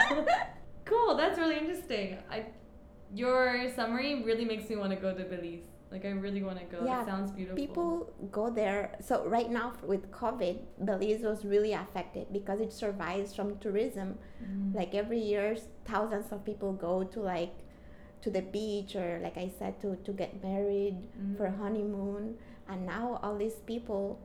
[0.87, 1.17] Cool.
[1.17, 2.17] That's really interesting.
[2.31, 2.47] I,
[3.15, 5.65] your summary really makes me want to go to Belize.
[5.91, 6.85] Like I really want to go.
[6.85, 7.57] Yeah, it sounds beautiful.
[7.57, 8.95] People go there.
[9.01, 14.19] So right now with COVID, Belize was really affected because it survives from tourism.
[14.45, 14.75] Mm.
[14.75, 17.55] Like every year, thousands of people go to like
[18.21, 21.37] to the beach or like I said to to get married Mm.
[21.39, 22.37] for honeymoon,
[22.69, 24.21] and now all these people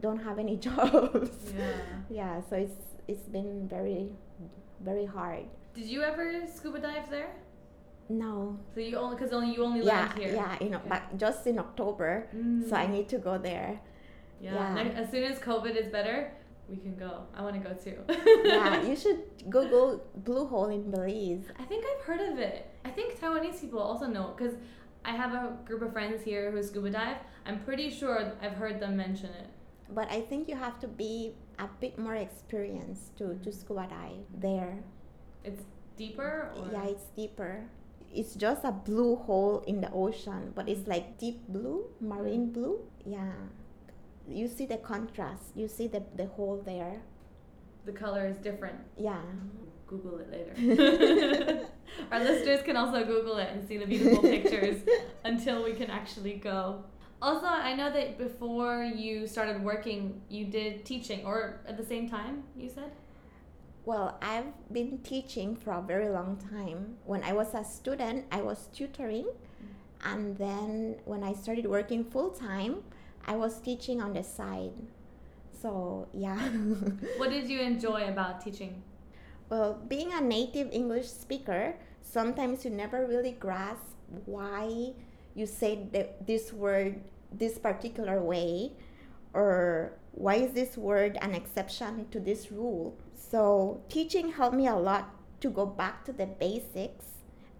[0.00, 1.52] don't have any jobs.
[1.52, 1.76] Yeah.
[2.08, 4.08] yeah, so it's it's been very
[4.80, 5.44] very hard.
[5.74, 7.36] Did you ever scuba dive there?
[8.08, 8.58] No.
[8.74, 10.34] So you only because only you only Yeah, learned here.
[10.34, 10.88] yeah, you know, Okay.
[10.88, 12.26] but just in October,
[12.68, 12.90] so I Mm.
[12.90, 13.80] need to go there.
[14.40, 14.74] Yeah.
[14.74, 15.00] yeah.
[15.00, 16.32] as soon as COVID is better,
[16.68, 17.24] we can go.
[17.34, 17.98] I want to go too.
[18.44, 21.44] yeah, you should Google Blue Hole in Belize.
[21.58, 22.66] I think I've heard of it.
[22.84, 24.54] I think Taiwanese people also know because
[25.04, 27.18] I have a group of friends here who scuba dive.
[27.46, 29.46] I'm pretty sure I've heard them mention it.
[29.94, 34.24] But I think you have to be a bit more experienced to, to scuba dive
[34.38, 34.78] there.
[35.44, 35.62] It's
[35.96, 36.52] deeper.
[36.56, 36.68] Or?
[36.72, 37.64] Yeah, it's deeper.
[38.14, 42.52] It's just a blue hole in the ocean, but it's like deep blue, marine Mm.
[42.54, 42.78] blue.
[43.06, 43.32] Yeah.
[44.28, 45.44] You see the contrast.
[45.56, 47.02] You see the, the hole there.
[47.84, 48.78] the color is different.
[48.96, 49.20] Yeah.
[49.88, 50.54] Google it later.
[52.12, 54.82] Our listeners can also Google it and see the beautiful pictures
[55.24, 56.84] until we can actually go.
[57.20, 62.08] Also, I know that before you started working, you did teaching, or at the same
[62.08, 62.92] time, you said?
[63.84, 66.96] Well, I've been teaching for a very long time.
[67.04, 69.26] When I was a student, I was tutoring.
[70.04, 72.82] And then when I started working full time,
[73.26, 74.72] I was teaching on the side.
[75.60, 76.38] So, yeah.
[77.18, 78.82] What did you enjoy about teaching?
[79.52, 83.84] well, being a native English speaker, sometimes you never really grasp
[84.24, 84.92] why
[85.34, 88.72] you say the, this word this particular way
[89.34, 92.96] or why is this word an exception to this rule.
[93.14, 97.06] So, teaching helped me a lot to go back to the basics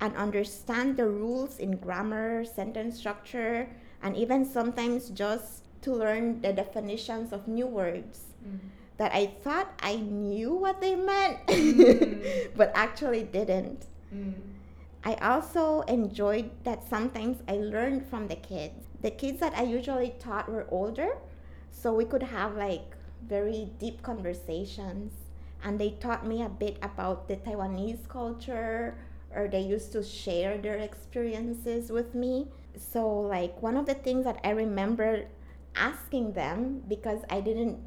[0.00, 3.68] and understand the rules in grammar, sentence structure,
[4.02, 8.20] and even sometimes just to learn the definitions of new words
[8.98, 12.50] that I thought I knew what they meant, Mm.
[12.56, 13.86] but actually didn't.
[14.14, 14.34] Mm.
[15.04, 18.86] I also enjoyed that sometimes I learned from the kids.
[19.00, 21.18] The kids that I usually taught were older,
[21.72, 22.94] so we could have like
[23.26, 25.12] very deep conversations.
[25.64, 28.96] And they taught me a bit about the Taiwanese culture,
[29.34, 32.48] or they used to share their experiences with me.
[32.76, 35.26] So, like, one of the things that I remember
[35.76, 37.78] asking them because I didn't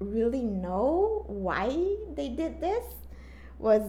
[0.00, 1.68] really know why
[2.16, 2.84] they did this
[3.58, 3.82] was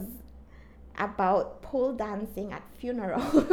[0.97, 3.33] about pole dancing at funerals.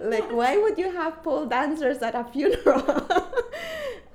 [0.00, 2.82] like, why would you have pole dancers at a funeral?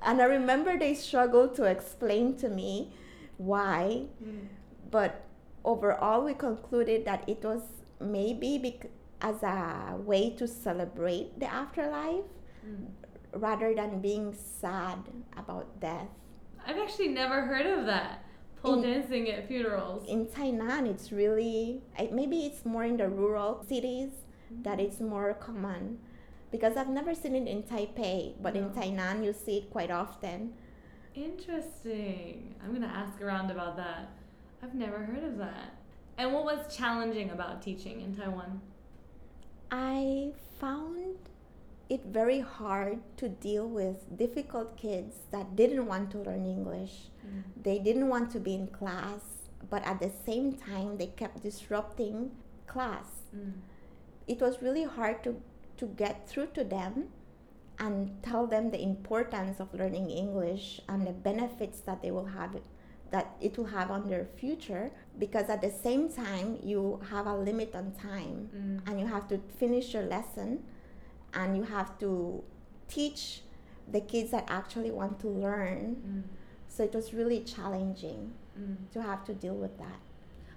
[0.02, 2.92] and I remember they struggled to explain to me
[3.36, 4.46] why, Mm.
[4.90, 5.24] but
[5.64, 7.62] overall, we concluded that it was
[8.00, 8.90] maybe bec-
[9.22, 12.24] as a way to celebrate the afterlife
[12.66, 12.88] Mm.
[13.34, 14.98] rather than being sad
[15.36, 16.08] about death.
[16.66, 18.22] I've actually never heard of that.
[18.62, 20.06] Pole In- dancing at funerals.
[20.08, 24.10] In Tainan, it's really maybe it's more in the rural cities
[24.62, 24.84] that mm.
[24.84, 25.98] it's more common
[26.50, 28.80] because I've never seen it in Taipei, but in No.
[28.80, 30.52] Tainan you see it quite often.
[31.14, 32.54] Interesting.
[32.62, 34.10] I'm gonna ask around about that.
[34.62, 35.76] I've never heard of that.
[36.18, 38.60] And what was challenging about teaching in Taiwan?
[39.70, 41.16] I found
[41.90, 46.94] it very hard to deal with difficult kids that didn't want to learn English.
[47.62, 49.22] They didn't want to be in class,
[49.68, 52.30] but at the same time they kept disrupting
[52.66, 53.08] class.
[53.36, 53.52] Mm.
[54.26, 55.30] it was really hard to,
[55.76, 57.08] to get through to them
[57.78, 62.52] and tell them the importance of learning English and the benefits that they will have
[63.10, 64.86] that it will have on their future
[65.18, 68.78] because at the same time you have a limit on time Mm.
[68.86, 70.50] and you have to finish your lesson
[71.34, 72.42] and you have to
[72.88, 73.42] teach
[73.90, 76.22] the kids that actually want to learn Mm.
[76.68, 78.76] so it was really challenging Mm.
[78.92, 80.00] to have to deal with that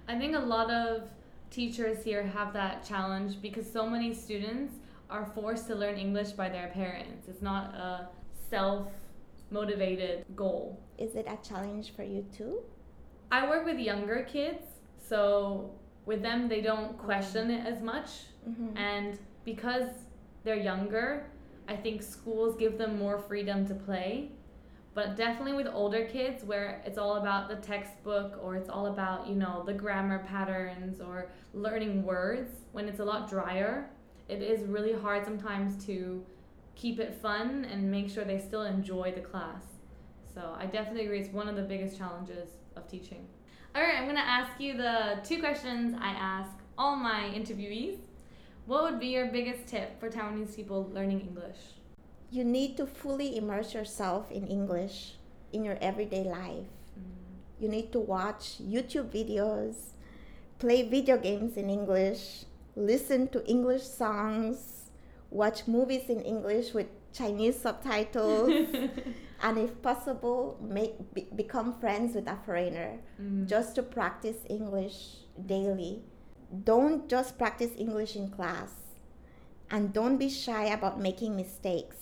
[0.06, 1.08] I think a lot of
[1.50, 4.74] teachers here have that challenge because so many students
[5.08, 7.28] are forced to learn English by their parents.
[7.28, 8.08] It's not a
[8.50, 8.88] self
[9.50, 10.78] motivated goal.
[10.98, 12.62] is it a challenge for you too
[13.32, 14.62] I work with younger kids,
[15.10, 15.70] so
[16.06, 18.08] with them, they don't question it as much.
[18.48, 18.76] Mhm.
[18.76, 19.88] And because
[20.44, 21.26] they're younger,
[21.66, 24.32] I think schools give them more freedom to play.
[24.94, 29.26] But definitely with older kids, where it's all about the textbook or it's all about,
[29.26, 33.90] you know, the grammar patterns or learning words, when it's a lot drier,
[34.28, 36.24] it is really hard sometimes to
[36.76, 39.64] keep it fun and make sure they still enjoy the class.
[40.32, 43.26] So I definitely agree, it's one of the biggest challenges of teaching.
[43.74, 47.98] All right, I'm gonna ask you the two questions I ask all my interviewees.
[48.66, 51.58] What would be your biggest tip for Taiwanese people learning English?
[52.30, 55.16] You need to fully immerse yourself in English
[55.52, 56.66] in your everyday life.
[57.60, 59.92] You need to watch YouTube videos,
[60.58, 64.90] play video games in English, listen to English songs,
[65.30, 68.50] watch movies in English with Chinese subtitles,
[69.42, 73.46] and if possible, make be, become friends with a foreigner Mm.
[73.46, 76.02] just to practice English daily.
[76.62, 78.70] Don't just practice English in class,
[79.70, 81.96] and don't be shy about making mistakes.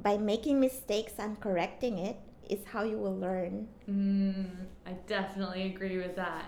[0.00, 2.16] By making mistakes and correcting it
[2.48, 3.68] is how you will learn.
[3.88, 4.46] Mm,
[4.86, 6.46] I definitely agree with that.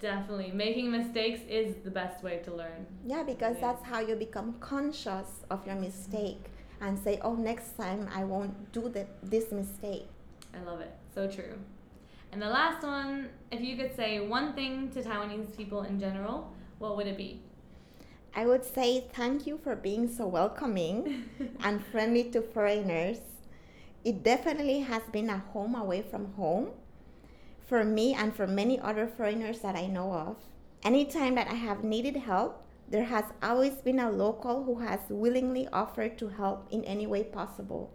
[0.00, 0.50] Definitely.
[0.52, 2.86] Making mistakes is the best way to learn.
[3.06, 6.44] Yeah, because that's how you become conscious of your mistake
[6.80, 10.08] and say, "Oh, next time I won't do the, this mistake."
[10.54, 10.94] I love it.
[11.14, 11.54] So true.
[12.32, 16.52] And the last one, if you could say one thing to Taiwanese people in general,
[16.78, 17.42] what would it be?
[18.34, 21.28] I would say thank you for being so welcoming
[21.60, 23.18] and friendly to foreigners.
[24.04, 26.68] It definitely has been a home away from home
[27.66, 30.36] for me and for many other foreigners that I know of.
[30.82, 35.66] Anytime that I have needed help, there has always been a local who has willingly
[35.72, 37.90] offered to help in any way possible.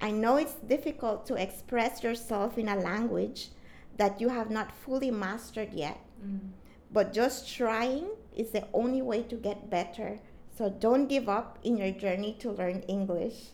[0.00, 3.48] I know it's difficult to express yourself in a language
[3.96, 6.50] that you have not fully mastered yet, Mm.
[6.92, 10.20] But just trying is the only way to get better.
[10.56, 13.50] So don't give up in your journey to learn English.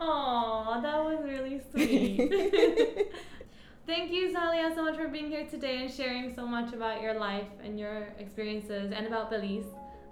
[0.00, 3.12] Aw, that was really sweet.
[3.86, 7.14] Thank you, Talia, so much for being here today and sharing so much about your
[7.14, 9.66] life and your experiences and about Belize.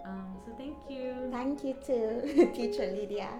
[0.05, 1.15] Um, so thank you.
[1.31, 3.31] Thank you too, teacher Lydia.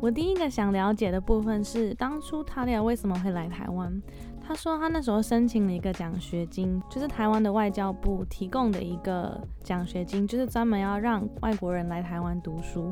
[0.00, 4.02] 我第一个想了解的部分是，当初塔利亚为什么会来台湾？
[4.40, 12.88] 他说他那时候申请了一个奖学金，就是台湾的外交部提供的一个奖学金，就是专门要让外国人来台湾读书。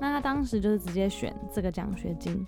[0.00, 2.44] 那他当时就是直接选这个奖学金。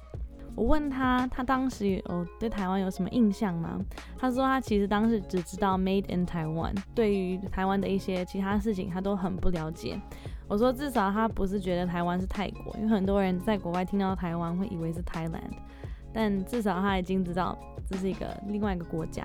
[0.57, 3.79] 我问他，他当时有对台湾有什么印象吗？
[4.19, 10.01] 他说他其实当时只知道 Made in Taiwan，对于台湾的一些其他事情他都很不了解。
[10.49, 15.53] 我说至少他不是觉得台湾是泰国，因为很多人在国外听到台湾会以为是 Thailand，
[16.13, 17.57] 但至少他已经知道
[17.87, 19.25] 这是一个另外一个国家。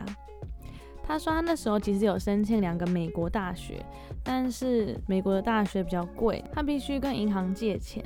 [1.06, 3.84] 他说他那时候其实有申请两个美国大学，
[4.24, 8.04] 但是美国的大学比较贵，他必须跟银行借钱。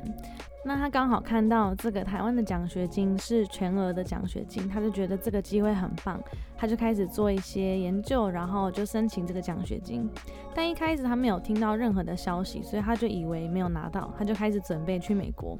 [0.64, 6.20] 那他刚好看到这个台湾的奖学金是全额的奖学金，他就觉得这个机会很棒，
[6.56, 10.10] 他就开始做一些研究，然后就申请这个奖学金。
[10.54, 15.56] 但一开始他没有听到任何的消息，所以他就以为没有拿到，他就开始准备去美国。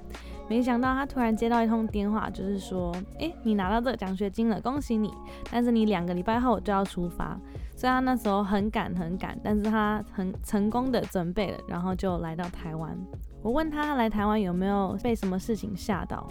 [0.49, 5.13] 没想到他突然接到一通电话，就是说，诶，你拿到这个奖学金了，恭喜你！
[5.51, 7.39] 但是你两个礼拜后就要出发，
[7.77, 12.99] 所以他那时候很赶很赶，但是他很成功的准备了，然后就来到台湾。
[13.43, 16.27] 我问他来台湾有没有被什么事情吓到，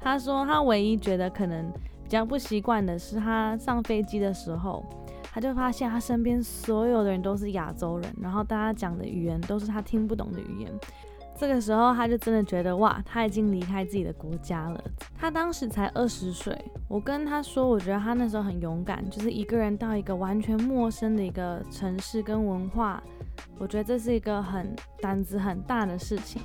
[0.00, 1.70] 他说他唯一觉得可能
[2.02, 4.84] 比较不习惯的是，他上飞机的时候，
[5.22, 10.70] 他就发现他身边所有的人都是亚洲人，然后大家讲的语言都是他听不懂的语言。
[11.34, 14.80] 这个时候他就真的觉得哇，他已经离开自己的国家了。
[15.18, 23.02] 他当时才二十岁，我跟他说，我觉得他那时候很勇敢，就是一个人到一个完全陌生的一个城市跟文化，
[23.62, 26.42] 我觉得这是一个很胆子很大的事情。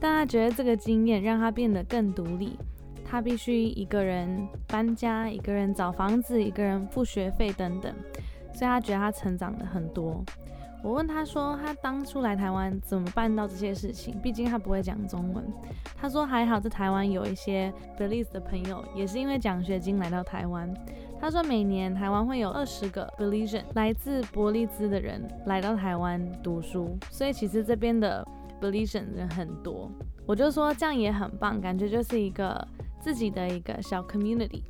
[0.00, 2.58] 但他觉得这个经验让他变得更独立，
[3.04, 7.94] 他必须一个人搬家，一个人找房子，一个人付学费等等，
[8.54, 10.24] 所以他觉得他成长了很多。
[10.82, 14.20] 我问他说，他当初来台湾怎么办到这些事情？
[14.20, 15.44] 毕竟他不会讲中文。
[15.96, 20.72] 他说还好在台湾有一些 Belize 的朋友，也是因为奖学金来到台湾。
[21.18, 28.24] 他说每年台湾会有二十个 Belizean 来自伯利兹的人来到台湾读书，所以其实这边的
[28.60, 29.90] Belizean 人很多。
[30.26, 32.64] 我就说这样也很棒，感觉就是一个
[33.00, 34.62] 自己的一个小 community。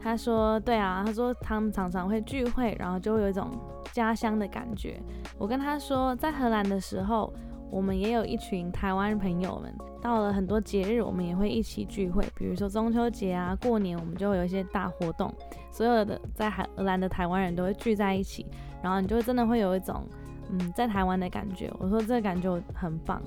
[0.00, 3.50] 他说对啊，他说他们常常会聚会，然后就会有一种
[3.94, 5.00] 家乡的感觉。
[5.38, 7.32] 我跟他说，在荷兰的时候，
[7.70, 15.32] 我们也有一群台湾朋友们，到了很多节日，我们也会一起聚会，比如说中秋节啊、过年，我们就会有一些大活动，
[15.70, 18.44] 所有的在海荷兰的台湾人都会聚在一起，
[18.82, 20.04] 然后你就真的会有一种
[20.50, 21.72] 嗯在台湾的感觉。
[21.78, 23.22] 我说这个感觉很棒。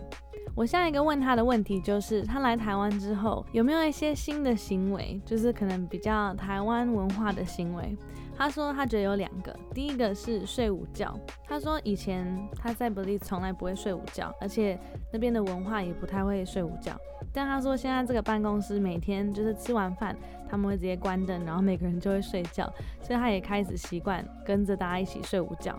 [0.53, 7.95] 我下一个问他的问题就是，他来台湾之后有没有一些新的行为，就是可能比较台湾文化的行为。
[8.37, 11.17] 他说他觉得有两个，第一个是睡午觉。
[11.47, 14.79] 他说以前他在伯利从来不会睡午觉，而且
[15.11, 16.95] 那边的文化也不太会睡午觉。
[17.33, 20.15] 但他说现在这个办公室每天就是吃完饭，
[20.47, 22.71] 他们会直接关灯，然后每个人就会睡觉，
[23.01, 25.77] 所以他也开始习惯跟着大家一起睡午觉。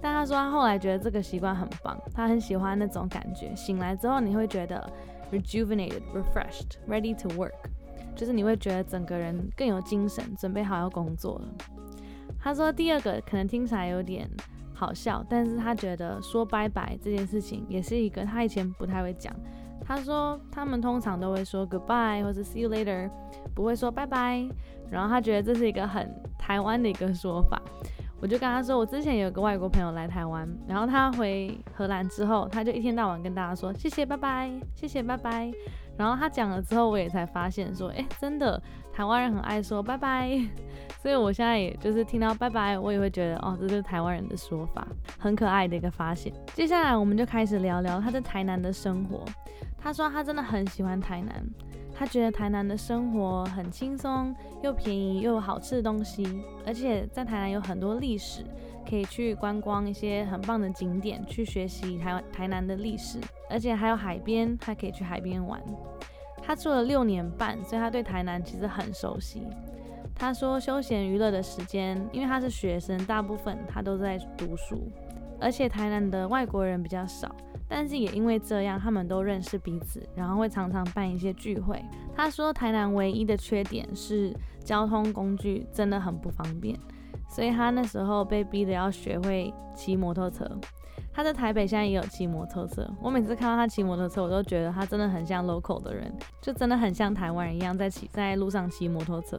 [0.00, 4.88] 但他说他后来觉得这个习惯很棒，他很喜欢那种感觉，醒来之后你会觉得
[5.32, 7.52] rejuvenated, refreshed, ready to work，
[8.14, 11.48] 就是你会觉得整个人更有精神，准备好要工作了。
[12.46, 14.30] 他说第二个可能听起来有点
[14.72, 19.34] 好笑，但是他觉得说拜拜这件事情也是一个他以前不太会讲。
[19.84, 23.10] 他说他们通常都会说 goodbye 或者 see you later，
[23.52, 24.48] 不会说拜拜。
[24.88, 27.60] 然后他觉得这是一个很台湾的一个说法。
[28.20, 35.50] 我就跟他说，我之前有个外国朋友来台湾，然后他回荷兰之后，他就一天到晚跟大家说谢谢拜拜，谢谢拜拜。
[35.98, 40.40] 然后他讲了之后，我也才发现说，哎，真的台湾人很爱说拜拜。
[41.00, 44.86] 所以我现在也就是听到拜拜，我也会觉得哦，这是台湾人的说法，
[45.18, 46.32] 很可爱的一个发现。
[46.54, 49.24] 接下来我们就开始聊聊他在台南的生活。
[49.78, 51.44] 他说他真的很喜欢台南。
[51.98, 56.26] 他觉得台南的生活很轻松，又便宜又有好吃的东西，
[56.66, 58.44] 而且在台南有很多历史，
[58.86, 63.18] 可以去观光一些很棒的景点，去学习台湾台南的历史，
[63.48, 65.58] 而且还有海边，他可以去海边玩。
[66.42, 69.46] 他住了六年半，所以他对台南其实很熟悉。
[70.18, 74.90] 他说休闲娱乐的时间，因为他是学生，大部分他都在读书，
[75.38, 77.32] 而且台南的外国人比较少。
[77.68, 81.84] 但是也因为这样，他们都认识彼此，然后会常常办一些聚会。
[82.14, 84.32] 他说，台南唯一的缺点是
[84.64, 86.78] 交通工具真的很不方便，
[87.28, 90.48] 所以他那时候被逼的要学会骑摩托车。
[91.12, 96.10] 他在台北现在也有骑摩托车，我每次看到他骑摩托车，我都觉得他真的很像 local 的人，
[96.40, 99.36] 就真的很像台湾人一样在骑在路上骑摩托车。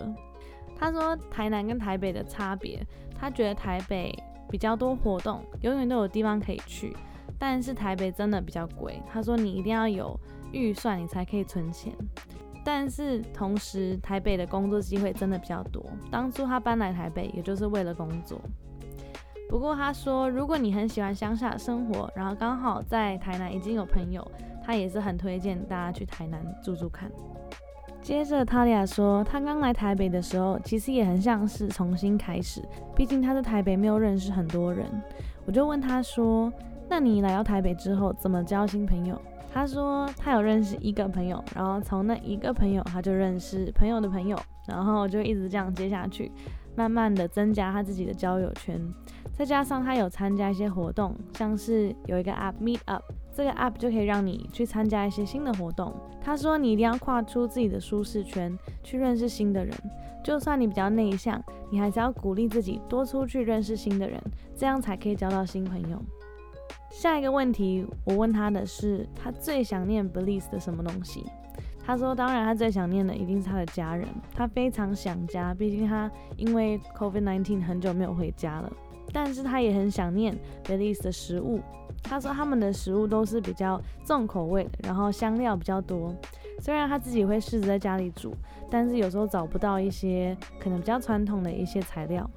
[0.80, 2.86] 他说，台南跟台北的差别，
[3.20, 4.14] 他觉得台北
[4.50, 6.96] 比较多活动，永远都有地方可以去。
[7.40, 10.20] 但是台北真的比较贵，他说你一定要有
[10.52, 11.94] 预算，你才可以存钱。
[12.64, 18.42] 但是同时台北的工作机会真的比较多，当初他搬来台北也就是为了工作。
[19.50, 24.26] 不过他说，如果你很喜欢乡下生活，然后刚好在台南已经有朋友，
[24.66, 27.10] 他也是很推荐大家去台南住住看。
[28.08, 32.62] 接着塔利亚说，他刚来台北的时候，其实也很像是重新开始，
[32.96, 34.86] 毕竟他在台北没有认识很多人。
[35.46, 36.50] 我就问他说。
[36.90, 39.22] 那你来到台北之后怎么交新朋友？
[39.54, 44.40] 他说他有认识一个朋友，然后从那一个朋友他就认识朋友的朋友，
[44.70, 46.32] 然后就一直这样接下去，
[46.78, 48.82] 慢慢的增加他自己的交友圈。
[49.34, 53.04] 再加上他有参加一些活动，像是有一个 app Meet Up，
[53.38, 55.94] 这个 app 就可以让你去参加一些新的活动。
[56.20, 59.72] 他说你一定要跨出自己的舒适圈，去认识新的人。
[60.24, 64.20] 就算你比较内向，你还是要鼓励自己多出去认识新的人，
[64.56, 66.02] 这样才可以交到新朋友。
[66.90, 71.24] 下一个问题，我问他的是，他最想念 Belize 的什么东西？
[71.86, 78.74] 他说，当然，他最想念的一定是他的家人，他非常想家，毕竟他因为 COVID-19 很久没有回家了。
[79.14, 81.60] 但是他也很想念 Belize 的食物。
[82.04, 86.14] 他说，他们的食物都是比较重口味的，然后香料比较多。
[86.60, 88.34] 虽然他自己会试着在家里煮，
[88.70, 92.30] 但是有时候找不到一些可能比较传统的一些材料。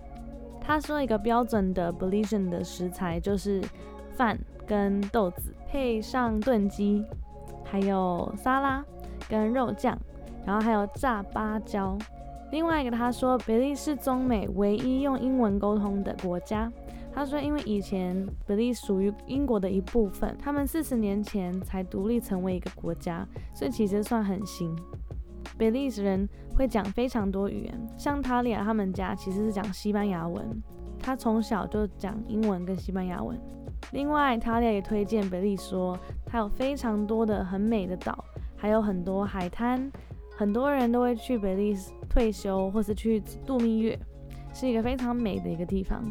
[0.60, 3.62] 他说，一个标准的 Belizean 的食材就是。
[4.16, 7.02] 饭跟豆子配上炖鸡，
[7.64, 8.84] 还有沙拉
[9.30, 9.98] 跟肉酱，
[10.44, 11.96] 然后还有炸芭蕉。
[12.50, 16.70] 另外一个他说，比利是中美唯一用英文沟通的国家。
[17.12, 24.74] 他说，因为以前比利属于英国的一部分，他们四十年前才独立成为一个国家，所以其实算很新。
[25.58, 30.62] 比利时人会讲非常多语言，像塔利亚他们家其实是讲西班牙文，
[31.00, 33.38] 他从小就讲英文跟西班牙文。
[33.92, 38.24] 另外，塔利亚也推荐比利说，它有非常多的很美的岛，
[38.56, 39.90] 还有很多海滩，
[40.36, 43.98] 很多人都会去比利时退休或是去度蜜月，
[44.52, 46.04] 是一个非常美的一个地方。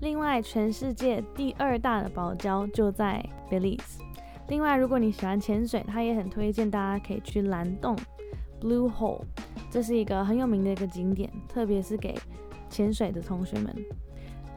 [0.00, 3.98] 另外，全世界第二大的堡礁就在 Belize。
[4.48, 7.96] 另外，如果你喜欢潜水，他也很推荐大家可以去蓝洞
[8.60, 9.22] （Blue Hole），
[9.70, 12.14] 这是一个很有名的一个景点，特别是给
[12.68, 13.74] 潜水的同学们。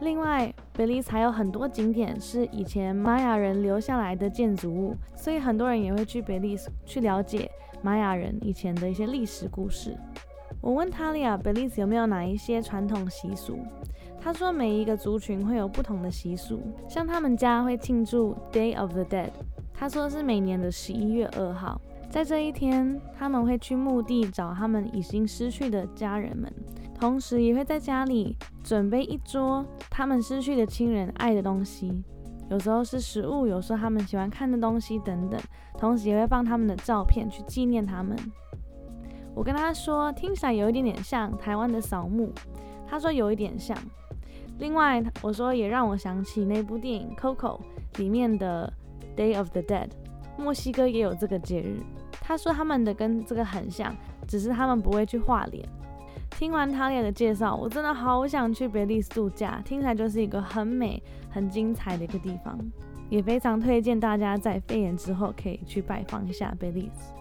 [0.00, 7.50] 另外，Belize 还有很多景点是以前玛雅人留下来的建筑物，所以很多人也会去 Belize 去了解
[7.80, 9.96] 玛雅人以前的一些历史故事。
[10.60, 13.58] 我问塔利亚，贝利斯有没有哪一些传统习俗？
[14.20, 19.30] 他说，每一个族群会有不同的习俗，像他们家会庆祝 Day of the Dead，
[19.72, 21.80] 他说是每年的十一月二号，
[22.10, 26.52] 在这一天，他们会去墓地找他们已经失去的家人们。
[26.98, 28.34] 同时也会在家里
[28.64, 32.02] 准备一桌他们失去的亲人爱的东西，
[32.48, 35.38] 有时候是食物，有时候他们喜欢看的东西等等。
[35.78, 38.16] 同时也会放他们的照片去纪念他们。
[39.36, 42.32] 我跟他说，听起来有一点点像台湾的扫墓。
[42.88, 43.76] 他说有一点像。
[44.58, 47.60] 另外，我说也让我想起那部电影《Coco》
[47.98, 48.72] 里面的
[49.14, 49.90] Day of the Dead，
[50.38, 51.76] 墨西哥也有这个节日。
[52.12, 53.94] 他说他们的跟这个很像，
[54.26, 55.68] 只是他们不会去画脸。
[56.30, 62.58] 听完他俩的介绍，我真的好想去贝利斯度假，听起来就是一个很美、很精彩的一个地方，
[63.10, 67.12] 也非常推荐大家在肺炎之后可以去拜访一下贝利斯。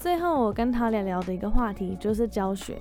[0.00, 2.78] 最后，我跟他俩聊的一个话题就是教学。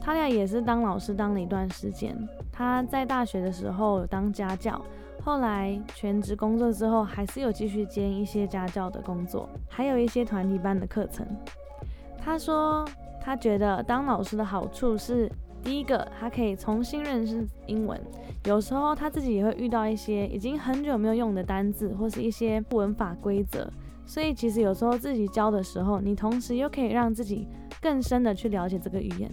[0.00, 2.16] 他俩也是当老师当了一段时间，
[2.52, 4.80] 他在大学的时候当家教，
[5.24, 11.26] 后来全职工作之后，还是有继续兼一些家教的工作，还有一些团体班的课程。
[12.16, 12.86] 他说，
[13.20, 15.28] 他觉得当老师的好处是，
[15.64, 18.00] 第一个，他可以重新认识英文，
[18.44, 23.68] 有时候他自己也会遇到一些已经很久没有用的单字，或是一些文法规则，
[24.10, 27.46] 所以其实有时候自己教的时候，你同时又可以让自己
[27.80, 29.32] 更深的去了解这个语言。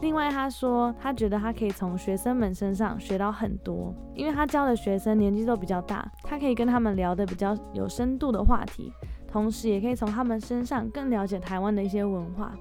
[0.00, 8.92] 另外，他说他觉得他可以从学生们身上学到很多，因为他教的学生年纪都比较大，他可以跟他们聊的比较有深度的话题，
[9.26, 12.54] 同时也可以从他们身上更了解台湾的一些文化。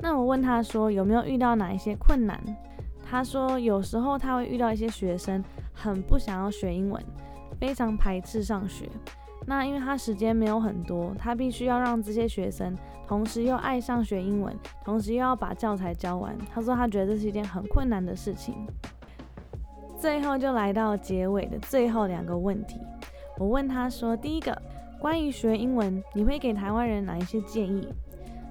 [0.00, 2.42] 那我问他说有没有遇到哪一些困难？
[3.08, 5.40] 他说有时候他会遇到一些学生
[5.72, 7.00] 很不想要学英文，
[7.60, 8.90] 非常排斥上学。
[9.46, 12.74] 那因为他时间没有很多，他必须要让这些学生
[13.06, 16.36] 同时又爱上学英文，同时又要把教材教完。
[16.52, 18.54] 他说他觉得这是一件很困难的事情。
[19.98, 22.80] 最后就来到结尾的最后两个问题，
[23.38, 24.60] 我问他说：第一个，
[24.98, 27.88] 关于学英文，你会给台湾人哪一些建议？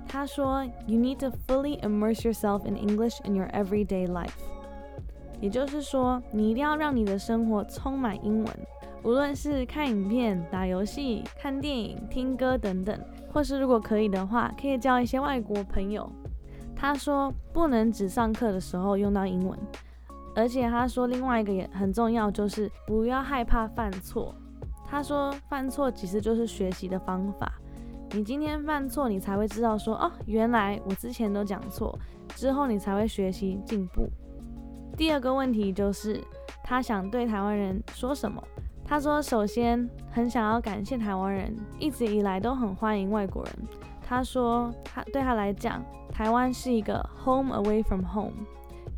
[0.08, 4.34] 他说：You need to fully immerse yourself in English in your everyday life。
[5.40, 8.48] 也就是说，你一定要让你的生活充满英文。
[9.04, 12.98] 无论是看影片、打游戏、看电影、听歌等等，
[13.32, 16.10] 或是如果可以的话，可以交一些外国朋友。
[16.76, 19.58] 他说不能只上课的时候用到英文，
[20.36, 24.34] 而且他说另外一个也很重要，就是不要害怕犯错。
[24.86, 27.52] 他说犯错其实就是学习的方法，
[28.12, 31.98] 你今天犯错，你才会知道说哦，原来我之前都讲错，
[32.36, 34.08] 之后你才会学习进步。
[34.96, 36.22] 第二个问题就是
[36.64, 38.42] 他想对台湾人说什么。
[38.86, 43.54] 他说：“首先，很想要感谢台湾人一直以来都很欢迎外国人。
[44.06, 48.34] 他说，他对他来讲，台湾是一个 home away from home，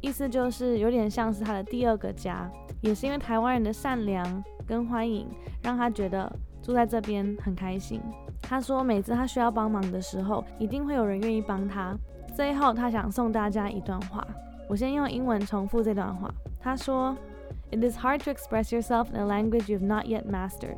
[0.01, 2.49] 意思就是有点像是他的第二个家。
[2.81, 5.27] 也是因为台湾人的善良跟欢迎，
[5.61, 6.31] 让他觉得
[6.61, 8.01] 住在这边很开心。
[8.41, 11.95] 他说，每次他需要帮忙的时候，一定会有人愿意帮他。
[12.35, 14.25] 最后，他想送大家一段话，
[14.67, 16.29] 我先用英文重复这段话。
[16.59, 17.15] 他说。”
[17.71, 20.77] It is hard to express yourself in a language you have not yet mastered,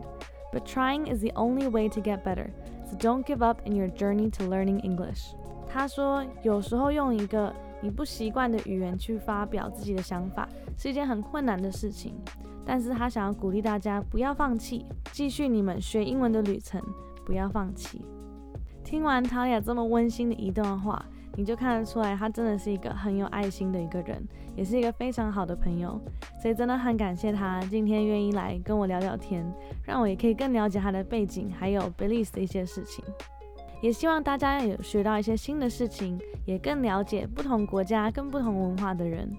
[0.51, 2.49] but trying is the only way to get better.
[2.89, 5.35] So don't give up in your journey to learning English.
[5.67, 12.15] 他说，有时候用一个你不习惯的语言去发表自己的想法是一件很困难的事情，
[12.65, 16.81] 但是他想要鼓励大家不要放弃，继续你们学英文的旅程，
[17.25, 18.05] 不要放弃。
[18.83, 21.05] 听完塔雅这么温馨的一段话。
[21.37, 26.01] 你就看得出来，他真的是一个很有爱心的一个人，也是一个非常好的朋友，
[26.41, 29.45] 所以真的很感谢他今天愿意来跟我聊聊天，
[29.83, 33.05] 让我也可以更了解他的背景，还有 Belize 的一些事情。
[33.83, 39.31] 也希望大家有学到一些新的事情，也更了解不同国家跟不同文化的人。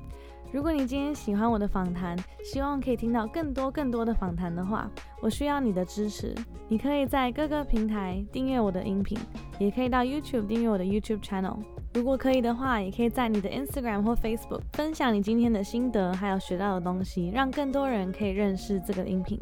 [0.53, 4.89] 如果你今天喜欢我的访谈，希望可以听到更多更多的访谈的话，
[5.21, 6.33] 我需要你的支持。
[6.69, 9.19] 你可以在各个平台订阅我的音频，
[9.59, 11.57] 也可以到 YouTube 订阅我的 YouTube channel。
[11.95, 19.41] 如果可以的话，也可以在你的 Instagram 或 Facebook 分享你今天的心得，还有学到的东西，让更多人可以认识这个音频。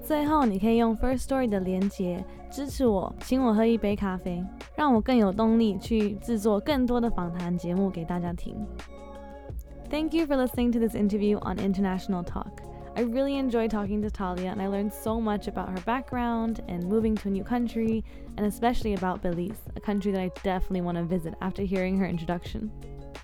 [0.00, 4.42] 最后，你可以用 First Story 的连接支持我，请我喝一杯咖啡，
[4.74, 8.56] 让我更有动力去制作更多的访谈节目给大家听。
[9.90, 12.67] Thank you for listening to this interview on International Talk.
[12.98, 16.82] I really enjoyed talking to Talia and I learned so much about her background and
[16.82, 18.04] moving to a new country,
[18.36, 22.06] and especially about Belize, a country that I definitely want to visit after hearing her
[22.06, 22.72] introduction.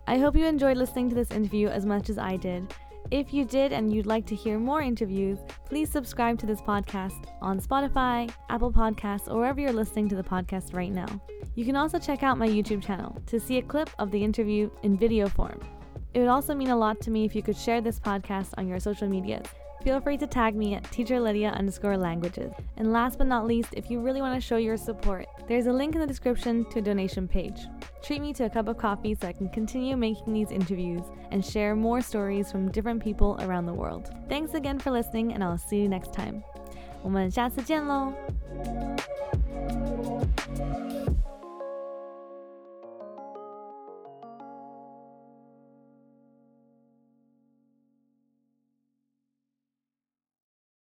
[0.06, 2.72] I hope you enjoyed listening to this interview as much as I did.
[3.10, 7.26] If you did and you'd like to hear more interviews, please subscribe to this podcast
[7.42, 11.20] on Spotify, Apple Podcasts, or wherever you're listening to the podcast right now.
[11.56, 14.70] You can also check out my YouTube channel to see a clip of the interview
[14.84, 15.58] in video form.
[16.14, 18.68] It would also mean a lot to me if you could share this podcast on
[18.68, 19.48] your social medias.
[19.84, 22.50] Feel free to tag me at teacherlydia underscore languages.
[22.78, 25.72] And last but not least, if you really want to show your support, there's a
[25.72, 27.60] link in the description to a donation page.
[28.02, 31.44] Treat me to a cup of coffee so I can continue making these interviews and
[31.44, 34.10] share more stories from different people around the world.
[34.30, 36.42] Thanks again for listening, and I'll see you next time.
[37.02, 38.14] 我们下次见喽！